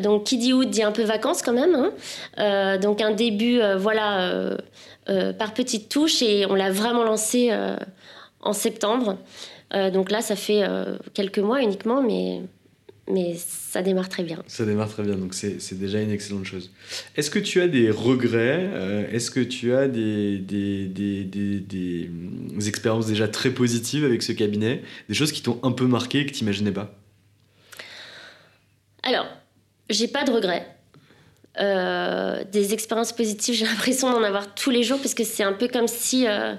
donc, 0.00 0.24
qui 0.24 0.38
dit 0.38 0.52
août 0.52 0.68
dit 0.68 0.82
un 0.82 0.92
peu 0.92 1.02
vacances 1.02 1.42
quand 1.42 1.52
même. 1.52 1.74
Hein. 2.36 2.78
donc, 2.78 3.00
un 3.00 3.10
début, 3.10 3.60
voilà, 3.78 4.30
euh, 4.30 4.56
par 5.06 5.54
petites 5.54 5.88
touches 5.88 6.22
et 6.22 6.46
on 6.46 6.54
l'a 6.54 6.70
vraiment 6.70 7.04
lancé 7.04 7.48
euh, 7.50 7.76
en 8.40 8.52
septembre. 8.52 9.18
Euh, 9.74 9.90
donc 9.90 10.10
là, 10.10 10.20
ça 10.20 10.36
fait 10.36 10.62
quelques 11.14 11.38
mois 11.38 11.62
uniquement, 11.62 12.02
mais 12.02 12.42
mais 13.12 13.34
ça 13.36 13.82
démarre 13.82 14.08
très 14.08 14.22
bien. 14.22 14.40
Ça 14.46 14.64
démarre 14.64 14.88
très 14.88 15.02
bien, 15.02 15.16
donc 15.16 15.34
c'est 15.34 15.78
déjà 15.78 16.00
une 16.00 16.12
excellente 16.12 16.44
chose. 16.44 16.70
Est-ce 17.16 17.28
que 17.28 17.40
tu 17.40 17.60
as 17.60 17.66
des 17.66 17.90
regrets 17.90 18.70
Est-ce 19.10 19.32
que 19.32 19.40
tu 19.40 19.74
as 19.74 19.88
des, 19.88 20.38
des, 20.38 20.86
des, 20.86 21.24
des, 21.24 22.08
expériences 22.68 23.06
déjà 23.06 23.26
très 23.26 23.50
positives 23.50 24.04
avec 24.04 24.22
ce 24.22 24.30
cabinet? 24.30 24.82
Des 25.08 25.14
choses 25.14 25.32
qui 25.32 25.42
t'ont 25.42 25.58
un 25.64 25.72
peu 25.72 25.86
marqué 25.86 26.20
et 26.20 26.26
que 26.26 26.32
tu 26.32 26.44
n'imaginais 26.44 26.70
pas? 26.70 26.94
Alors, 29.02 29.26
j'ai 29.88 30.06
pas 30.06 30.22
de 30.22 30.30
regrets. 30.30 30.79
Euh, 31.58 32.44
des 32.52 32.72
expériences 32.72 33.12
positives, 33.12 33.54
j'ai 33.56 33.66
l'impression 33.66 34.10
d'en 34.10 34.22
avoir 34.22 34.54
tous 34.54 34.70
les 34.70 34.84
jours 34.84 34.98
parce 34.98 35.14
que 35.14 35.24
c'est 35.24 35.42
un 35.42 35.52
peu 35.52 35.66
comme 35.66 35.88
si 35.88 36.28
euh, 36.28 36.54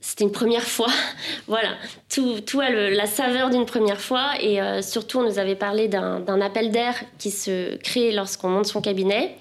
c'était 0.00 0.24
une 0.24 0.32
première 0.32 0.64
fois. 0.64 0.90
voilà, 1.46 1.68
tout, 2.12 2.40
tout 2.40 2.60
a 2.60 2.70
la 2.70 3.06
saveur 3.06 3.50
d'une 3.50 3.64
première 3.64 4.00
fois 4.00 4.32
et 4.40 4.60
euh, 4.60 4.82
surtout 4.82 5.20
on 5.20 5.22
nous 5.22 5.38
avait 5.38 5.54
parlé 5.54 5.86
d'un 5.86 6.40
appel 6.40 6.72
d'air 6.72 6.94
qui 7.18 7.30
se 7.30 7.76
crée 7.76 8.10
lorsqu'on 8.10 8.48
monte 8.48 8.66
son 8.66 8.80
cabinet 8.80 9.36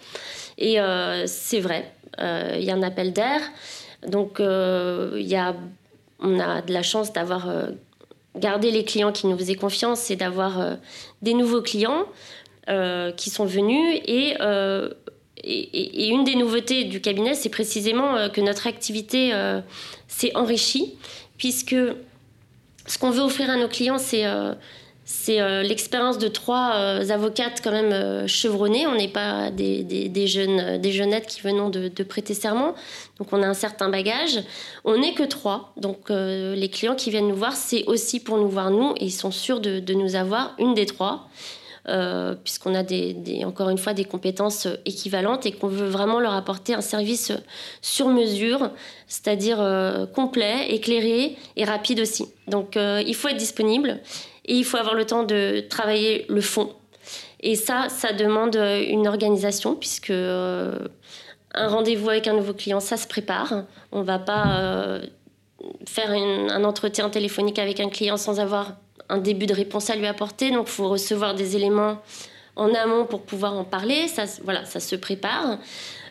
et 0.60 0.78
c'est 1.26 1.60
vrai, 1.60 1.92
il 2.20 2.64
y 2.64 2.70
a 2.70 2.76
un 2.76 2.84
appel 2.84 3.14
d'air. 3.14 3.42
Donc 4.06 4.38
y 4.40 5.36
a, 5.36 5.56
on 6.20 6.40
a 6.40 6.62
de 6.62 6.72
la 6.72 6.84
chance 6.84 7.12
d'avoir 7.12 7.50
gardé 8.36 8.70
les 8.70 8.86
clients 8.86 9.12
qui 9.12 9.26
nous 9.26 9.36
faisaient 9.36 9.56
confiance 9.56 10.12
et 10.12 10.16
d'avoir 10.16 10.78
des 11.24 11.34
nouveaux 11.34 11.64
clients. 11.64 12.06
Euh, 12.72 13.12
qui 13.12 13.30
sont 13.30 13.44
venus 13.44 14.00
euh, 14.08 14.90
et, 15.44 16.08
une 16.08 16.24
des 16.24 16.36
nouveautés 16.36 16.86
du 16.86 17.02
cabinet, 17.02 17.34
c'est 17.34 17.50
précisément 17.50 18.16
euh, 18.16 18.30
que 18.30 18.40
notre 18.40 18.66
activité 18.66 19.34
s'est 20.08 20.34
enrichie, 20.36 20.94
puisque 21.38 21.76
ce 22.88 22.98
qu'on 22.98 23.10
veut 23.10 23.24
offrir 23.24 23.50
à 23.50 23.58
nos 23.58 23.68
clients, 23.68 23.98
c'est 23.98 24.24
l'expérience 25.64 26.18
de 26.18 26.30
trois 26.30 26.70
avocates 27.10 27.60
quand 27.62 27.72
même 27.72 28.26
chevronnées. 28.28 28.88
On 28.88 28.96
n'est 28.96 29.10
pas 29.10 29.52
des, 29.52 30.28
jeunes, 30.28 30.78
des 30.78 30.92
jeunettes 30.94 31.28
qui 31.28 31.42
venons 31.42 31.70
de, 31.70 32.04
prêter 32.04 32.34
serment. 32.34 32.74
Donc 33.18 33.34
on 33.34 33.44
a 33.44 33.48
un 33.48 33.54
certain 33.54 33.90
bagage. 33.90 34.40
On 34.86 34.98
n'est 34.98 35.14
que 35.14 35.24
trois. 35.24 35.74
Donc 35.76 36.10
les 36.10 36.70
clients 36.72 36.96
qui 36.96 37.10
viennent 37.10 37.28
nous 37.28 37.36
voir, 37.36 37.58
c'est 37.58 37.84
aussi 37.88 38.22
pour 38.22 38.38
nous 38.38 38.50
voir 38.50 38.72
nous 38.72 38.94
et 38.98 39.06
ils 39.06 39.12
sont 39.12 39.32
sûrs 39.32 39.60
de 39.60 39.94
nous 39.94 40.16
avoir 40.16 40.56
une 40.58 40.74
des 40.74 40.86
trois. 40.86 41.28
Euh, 41.88 42.36
puisqu'on 42.36 42.76
a 42.76 42.84
encore 43.44 43.70
une 43.70 43.80
fois 43.80 43.94
des 43.94 44.06
compétences 44.06 44.68
équivalentes 44.86 45.48
et 45.48 45.52
qu'on 45.52 45.68
veut 45.68 45.88
vraiment 45.88 46.20
leur 46.20 46.34
apporter 46.34 46.76
un 46.76 46.82
service 46.82 47.32
sur 47.82 48.08
mesure, 48.08 48.70
c'est-à-dire 49.08 49.60
euh, 49.60 50.06
complet, 50.06 50.68
éclairé 50.70 51.38
et 51.56 51.64
rapide 51.64 52.02
aussi. 52.02 52.26
Donc 52.48 52.78
euh, 52.78 53.02
il 53.08 53.16
faut 53.16 53.30
être 53.30 53.38
disponible 53.38 54.00
et 54.46 54.54
il 54.54 54.64
faut 54.64 54.78
avoir 54.78 54.94
le 54.94 55.06
temps 55.06 55.24
de 55.24 55.62
travailler 55.70 56.28
le 56.30 56.42
fond. 56.42 56.72
Et 57.40 57.56
ça, 57.56 57.90
ça 57.90 58.14
demande 58.14 58.56
une 58.56 59.08
organisation 59.08 59.74
puisque 59.74 60.12
un 60.12 60.78
rendez-vous 61.56 62.10
avec 62.10 62.28
un 62.28 62.34
nouveau 62.34 62.54
client, 62.54 62.80
ça 62.80 62.96
se 62.96 63.08
prépare. 63.08 63.64
On 63.92 64.02
ne 64.02 64.06
va 64.06 64.20
pas 64.20 65.02
faire 65.88 66.12
un 66.12 66.64
entretien 66.64 67.10
téléphonique 67.10 67.58
avec 67.58 67.80
un 67.80 67.90
client 67.90 68.18
sans 68.18 68.40
avoir 68.40 68.76
un 69.12 69.18
début 69.18 69.46
de 69.46 69.54
réponse 69.54 69.90
à 69.90 69.96
lui 69.96 70.08
apporter. 70.08 70.52
Donc, 70.52 70.68
il 70.68 70.72
faut 70.72 70.90
recevoir 70.90 71.36
des 71.36 71.56
éléments 71.56 72.02
en 72.56 72.74
amont 72.74 73.06
pour 73.06 73.24
pouvoir 73.24 73.54
en 73.54 73.64
parler. 73.64 74.08
Ça, 74.08 74.26
voilà, 74.44 74.66
ça 74.66 74.80
se 74.80 74.96
prépare. 74.96 75.60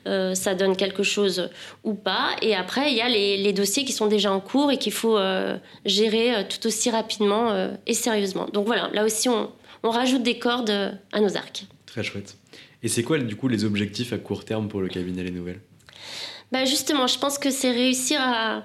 Euh, 0.07 0.35
ça 0.35 0.55
donne 0.55 0.77
quelque 0.77 1.03
chose 1.03 1.51
ou 1.85 1.95
pas. 1.95 2.31
Et 2.43 2.55
après, 2.55 2.91
il 2.91 2.97
y 2.97 3.03
a 3.03 3.09
les, 3.09 3.53
dossiers 3.53 3.85
qui 3.85 3.93
sont 3.93 4.07
déjà 4.07 4.33
en 4.33 4.41
cours 4.41 4.71
et 4.71 4.79
qu'il 4.79 4.93
faut 4.93 5.19
euh, 5.19 5.59
gérer 5.85 6.35
euh, 6.35 6.43
tout 6.49 6.67
aussi 6.67 6.91
rapidement 6.91 7.71
et 7.87 7.95
sérieusement. 7.95 8.47
Donc 8.53 8.67
voilà, 8.67 8.89
là 8.93 9.05
aussi, 9.05 9.29
on, 9.29 9.51
rajoute 9.83 10.23
des 10.23 10.39
cordes 10.39 10.71
à 11.13 11.21
nos 11.21 11.37
arcs. 11.37 11.65
Très 11.87 12.03
chouette. 12.03 12.37
Et 12.83 12.89
c'est 12.89 13.03
quoi, 13.03 13.19
du 13.19 13.37
coup, 13.37 13.49
les 13.49 13.65
objectifs 13.65 14.13
à 14.13 14.19
court 14.19 14.45
terme 14.45 14.69
pour 14.69 14.81
le 14.81 14.89
cabinet 14.89 15.23
Les 15.23 15.31
Nouvelles? 15.31 15.61
Bah 16.53 16.65
Justement, 16.65 17.07
je 17.07 17.19
pense 17.19 17.39
que 17.39 17.51
c'est 17.51 17.71
réussir 17.71 18.19
à, 18.21 18.65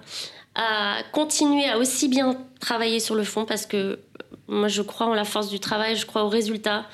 à 0.55 1.03
continuer 1.11 1.65
à 1.65 1.77
aussi 1.77 2.07
bien 2.07 2.37
travailler 2.59 2.99
sur 2.99 3.15
le 3.15 3.23
fond 3.23 3.45
parce 3.45 3.65
que 3.65 3.99
moi 4.47 4.67
je 4.67 4.81
crois 4.81 5.07
en 5.07 5.13
la 5.13 5.25
force 5.25 5.49
du 5.49 5.59
travail, 5.59 5.95
je 5.95 6.05
crois 6.05 6.23
au 6.23 6.29
résultat, 6.29 6.85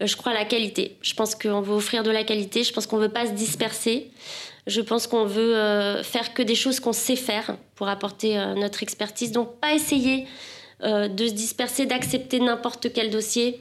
euh, 0.00 0.06
je 0.06 0.16
crois 0.16 0.32
à 0.32 0.34
la 0.34 0.44
qualité. 0.44 0.96
Je 1.02 1.14
pense 1.14 1.34
qu'on 1.34 1.60
veut 1.60 1.74
offrir 1.74 2.02
de 2.02 2.10
la 2.10 2.24
qualité, 2.24 2.64
je 2.64 2.72
pense 2.72 2.86
qu'on 2.86 2.98
ne 2.98 3.02
veut 3.02 3.12
pas 3.12 3.26
se 3.26 3.32
disperser. 3.32 4.10
Je 4.66 4.80
pense 4.80 5.06
qu'on 5.06 5.24
veut 5.24 5.56
euh, 5.56 6.02
faire 6.02 6.34
que 6.34 6.42
des 6.42 6.54
choses 6.54 6.80
qu'on 6.80 6.92
sait 6.92 7.16
faire 7.16 7.56
pour 7.74 7.88
apporter 7.88 8.38
euh, 8.38 8.54
notre 8.54 8.82
expertise. 8.82 9.32
Donc 9.32 9.58
pas 9.60 9.74
essayer 9.74 10.26
de 10.82 11.26
se 11.26 11.32
disperser, 11.34 11.84
d'accepter 11.84 12.40
n'importe 12.40 12.90
quel 12.94 13.10
dossier. 13.10 13.60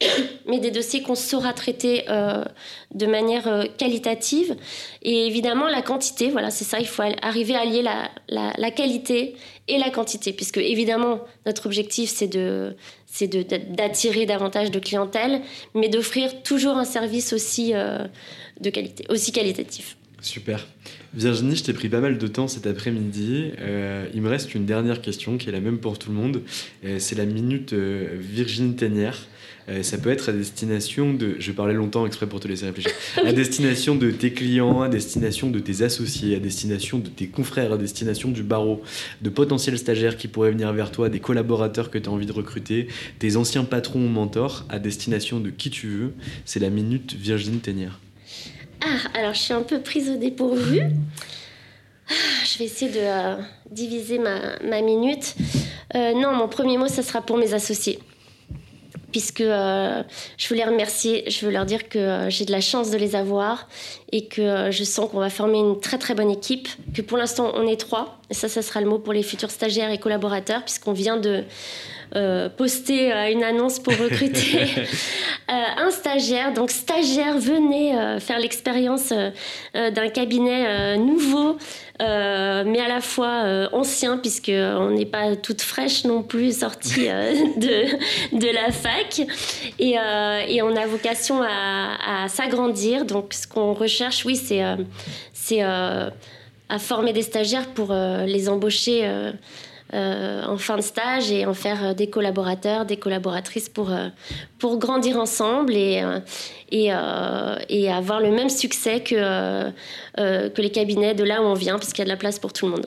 mais 0.46 0.60
des 0.60 0.70
dossiers 0.70 1.02
qu'on 1.02 1.16
saura 1.16 1.52
traiter 1.52 2.04
de 2.94 3.06
manière 3.06 3.66
qualitative. 3.76 4.54
Et 5.02 5.26
évidemment, 5.26 5.66
la 5.66 5.82
quantité, 5.82 6.30
voilà, 6.30 6.50
c'est 6.50 6.62
ça, 6.62 6.78
il 6.78 6.86
faut 6.86 7.02
arriver 7.22 7.56
à 7.56 7.62
allier 7.62 7.82
la, 7.82 8.08
la, 8.28 8.70
qualité 8.70 9.34
et 9.68 9.78
la 9.78 9.90
quantité, 9.90 10.32
puisque 10.32 10.58
évidemment, 10.58 11.24
notre 11.46 11.66
objectif, 11.66 12.10
c'est 12.10 12.28
de 12.28 12.74
c'est 13.06 13.28
d'attirer 13.74 14.26
davantage 14.26 14.70
de 14.70 14.78
clientèle, 14.78 15.40
mais 15.74 15.88
d'offrir 15.88 16.42
toujours 16.42 16.76
un 16.76 16.84
service 16.84 17.32
aussi 17.32 17.72
euh, 17.72 18.06
de 18.60 18.70
qualité, 18.70 19.04
aussi 19.08 19.30
qualitatif. 19.32 19.96
Super. 20.20 20.66
Virginie, 21.12 21.54
je 21.54 21.64
t'ai 21.64 21.72
pris 21.72 21.88
pas 21.88 22.00
mal 22.00 22.18
de 22.18 22.26
temps 22.26 22.48
cet 22.48 22.66
après-midi. 22.66 23.52
il 24.14 24.22
me 24.22 24.28
reste 24.28 24.54
une 24.54 24.64
dernière 24.64 25.00
question 25.00 25.36
qui 25.38 25.48
est 25.48 25.52
la 25.52 25.60
même 25.60 25.78
pour 25.78 25.98
tout 25.98 26.10
le 26.10 26.16
monde. 26.16 26.42
c'est 26.98 27.14
la 27.14 27.26
minute 27.26 27.72
Virginie 27.72 28.74
Ténière. 28.74 29.28
Euh, 29.68 29.82
ça 29.82 29.96
peut 29.96 30.10
être 30.10 30.28
à 30.28 30.32
destination 30.32 31.14
de, 31.14 31.36
je 31.38 31.52
parlais 31.52 31.74
longtemps 31.74 32.06
exprès 32.06 32.26
pour 32.26 32.40
te 32.40 32.48
laisser 32.48 32.66
réfléchir, 32.66 32.92
à 33.24 33.32
destination 33.32 33.94
de 33.94 34.10
tes 34.10 34.32
clients, 34.32 34.82
à 34.82 34.88
destination 34.88 35.48
de 35.50 35.58
tes 35.58 35.82
associés, 35.82 36.36
à 36.36 36.38
destination 36.38 36.98
de 36.98 37.08
tes 37.08 37.28
confrères, 37.28 37.72
à 37.72 37.78
destination 37.78 38.30
du 38.30 38.42
barreau, 38.42 38.82
de 39.22 39.30
potentiels 39.30 39.78
stagiaires 39.78 40.16
qui 40.16 40.28
pourraient 40.28 40.50
venir 40.50 40.72
vers 40.72 40.90
toi, 40.90 41.08
des 41.08 41.20
collaborateurs 41.20 41.90
que 41.90 41.98
tu 41.98 42.08
as 42.08 42.12
envie 42.12 42.26
de 42.26 42.32
recruter, 42.32 42.88
tes 43.18 43.36
anciens 43.36 43.64
patrons 43.64 44.04
ou 44.04 44.08
mentors, 44.08 44.66
à 44.68 44.78
destination 44.78 45.40
de 45.40 45.50
qui 45.50 45.70
tu 45.70 45.88
veux. 45.88 46.12
C'est 46.44 46.60
la 46.60 46.70
minute 46.70 47.14
Virginie 47.14 47.58
Ténière. 47.58 48.00
Ah, 48.82 49.18
alors 49.18 49.34
je 49.34 49.40
suis 49.40 49.54
un 49.54 49.62
peu 49.62 49.80
prise 49.80 50.10
au 50.10 50.16
dépourvu. 50.16 50.80
Ah, 52.10 52.12
je 52.44 52.58
vais 52.58 52.66
essayer 52.66 52.90
de 52.90 52.98
euh, 53.00 53.36
diviser 53.70 54.18
ma, 54.18 54.82
minute. 54.82 55.34
Euh, 55.94 56.12
non, 56.12 56.32
mon 56.34 56.48
premier 56.48 56.76
mot, 56.76 56.88
ça 56.88 57.02
sera 57.02 57.22
pour 57.22 57.38
mes 57.38 57.54
associés. 57.54 57.98
Puisque 59.14 59.42
euh, 59.42 60.02
je 60.36 60.48
veux 60.48 60.56
les 60.56 60.64
remercier, 60.64 61.30
je 61.30 61.46
veux 61.46 61.52
leur 61.52 61.66
dire 61.66 61.88
que 61.88 62.26
j'ai 62.30 62.44
de 62.44 62.50
la 62.50 62.60
chance 62.60 62.90
de 62.90 62.96
les 62.96 63.14
avoir 63.14 63.68
et 64.10 64.26
que 64.26 64.72
je 64.72 64.82
sens 64.82 65.08
qu'on 65.08 65.20
va 65.20 65.30
former 65.30 65.58
une 65.58 65.78
très 65.78 65.98
très 65.98 66.16
bonne 66.16 66.32
équipe, 66.32 66.68
que 66.92 67.00
pour 67.00 67.16
l'instant 67.16 67.52
on 67.54 67.64
est 67.64 67.78
trois, 67.78 68.18
et 68.28 68.34
ça, 68.34 68.48
ça 68.48 68.60
sera 68.60 68.80
le 68.80 68.88
mot 68.88 68.98
pour 68.98 69.12
les 69.12 69.22
futurs 69.22 69.52
stagiaires 69.52 69.92
et 69.92 69.98
collaborateurs, 69.98 70.64
puisqu'on 70.64 70.92
vient 70.92 71.16
de, 71.16 71.44
euh, 72.16 72.48
poster 72.48 73.12
euh, 73.12 73.30
une 73.30 73.42
annonce 73.42 73.78
pour 73.80 73.92
recruter 73.92 74.62
euh, 75.50 75.52
un 75.78 75.90
stagiaire. 75.90 76.52
Donc 76.52 76.70
stagiaire, 76.70 77.38
venez 77.38 77.94
faire 78.20 78.38
l'expérience 78.38 79.12
d'un 79.74 80.08
cabinet 80.08 80.96
nouveau. 80.98 81.56
mais 82.00 82.80
à 82.80 82.88
la 82.88 83.00
fois 83.00 83.68
ancien, 83.72 84.18
puisqu'on 84.18 84.90
n'est 84.90 85.06
pas 85.06 85.36
toute 85.36 85.62
fraîche 85.62 86.04
non 86.04 86.22
plus 86.22 86.60
sortie 86.60 87.06
de, 87.56 88.38
de 88.38 88.54
la 88.54 88.70
fac. 88.70 89.20
Et, 89.78 89.94
et 90.48 90.62
on 90.62 90.76
a 90.76 90.86
vocation 90.86 91.42
à, 91.42 92.24
à 92.24 92.28
s'agrandir. 92.28 93.04
Donc 93.04 93.34
ce 93.34 93.46
qu'on 93.46 93.72
recherche, 93.74 94.24
oui, 94.24 94.36
c'est 94.36 94.62
c'est 95.32 95.62
à 95.62 96.78
former 96.78 97.12
des 97.12 97.22
stagiaires 97.22 97.68
pour 97.68 97.92
les 97.92 98.48
embaucher 98.48 99.02
euh, 99.04 99.32
en 99.94 100.56
fin 100.58 100.76
de 100.76 100.82
stage 100.82 101.30
et 101.30 101.46
en 101.46 101.54
faire 101.54 101.84
euh, 101.84 101.94
des 101.94 102.08
collaborateurs, 102.08 102.84
des 102.84 102.96
collaboratrices 102.96 103.68
pour, 103.68 103.92
euh, 103.92 104.08
pour 104.58 104.78
grandir 104.78 105.18
ensemble 105.18 105.74
et, 105.74 106.02
et, 106.70 106.90
et, 107.68 107.92
avoir 107.92 108.20
le 108.20 108.30
même 108.30 108.48
succès 108.48 109.00
que, 109.00 109.70
que 110.16 110.62
les 110.62 110.70
cabinets 110.70 111.14
de 111.14 111.24
là 111.24 111.42
où 111.42 111.44
on 111.44 111.54
vient, 111.54 111.78
parce 111.78 111.92
qu'il 111.92 112.00
y 112.00 112.02
a 112.02 112.06
de 112.06 112.10
la 112.10 112.16
place 112.16 112.38
pour 112.38 112.52
tout 112.52 112.66
le 112.66 112.72
monde. 112.72 112.86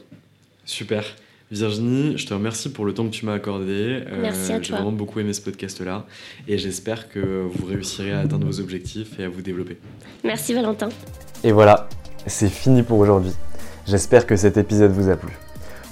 Super. 0.66 1.04
Virginie, 1.50 2.18
je 2.18 2.28
te 2.28 2.34
remercie 2.34 2.70
pour 2.70 2.84
le 2.84 2.94
temps 2.94 3.06
que 3.06 3.12
tu 3.14 3.26
m'as 3.26 3.36
accordé. 3.36 4.04
Merci 4.20 4.52
à 4.52 4.56
toi. 4.56 4.64
J'ai 4.64 4.74
vraiment 4.74 4.92
beaucoup 4.92 5.20
aimé 5.22 5.32
ce 5.32 5.42
podcast-là 5.42 6.06
et 6.48 6.58
j'espère 6.58 7.08
que 7.10 7.48
vous 7.50 7.66
réussirez 7.66 8.12
à 8.12 8.20
atteindre 8.20 8.46
vos 8.46 8.60
objectifs 8.60 9.18
et 9.20 9.24
à 9.24 9.30
vous 9.30 9.42
développer. 9.42 9.78
Merci 10.26 10.54
Valentin. 10.54 10.90
Et 11.44 11.54
voilà, 11.54 11.88
c'est 12.26 12.50
fini 12.50 12.84
pour 12.84 13.00
aujourd'hui. 13.00 13.32
J'espère 13.88 14.28
que 14.28 14.36
cet 14.36 14.58
épisode 14.58 14.92
vous 14.92 15.10
a 15.10 15.16
plu. 15.16 15.32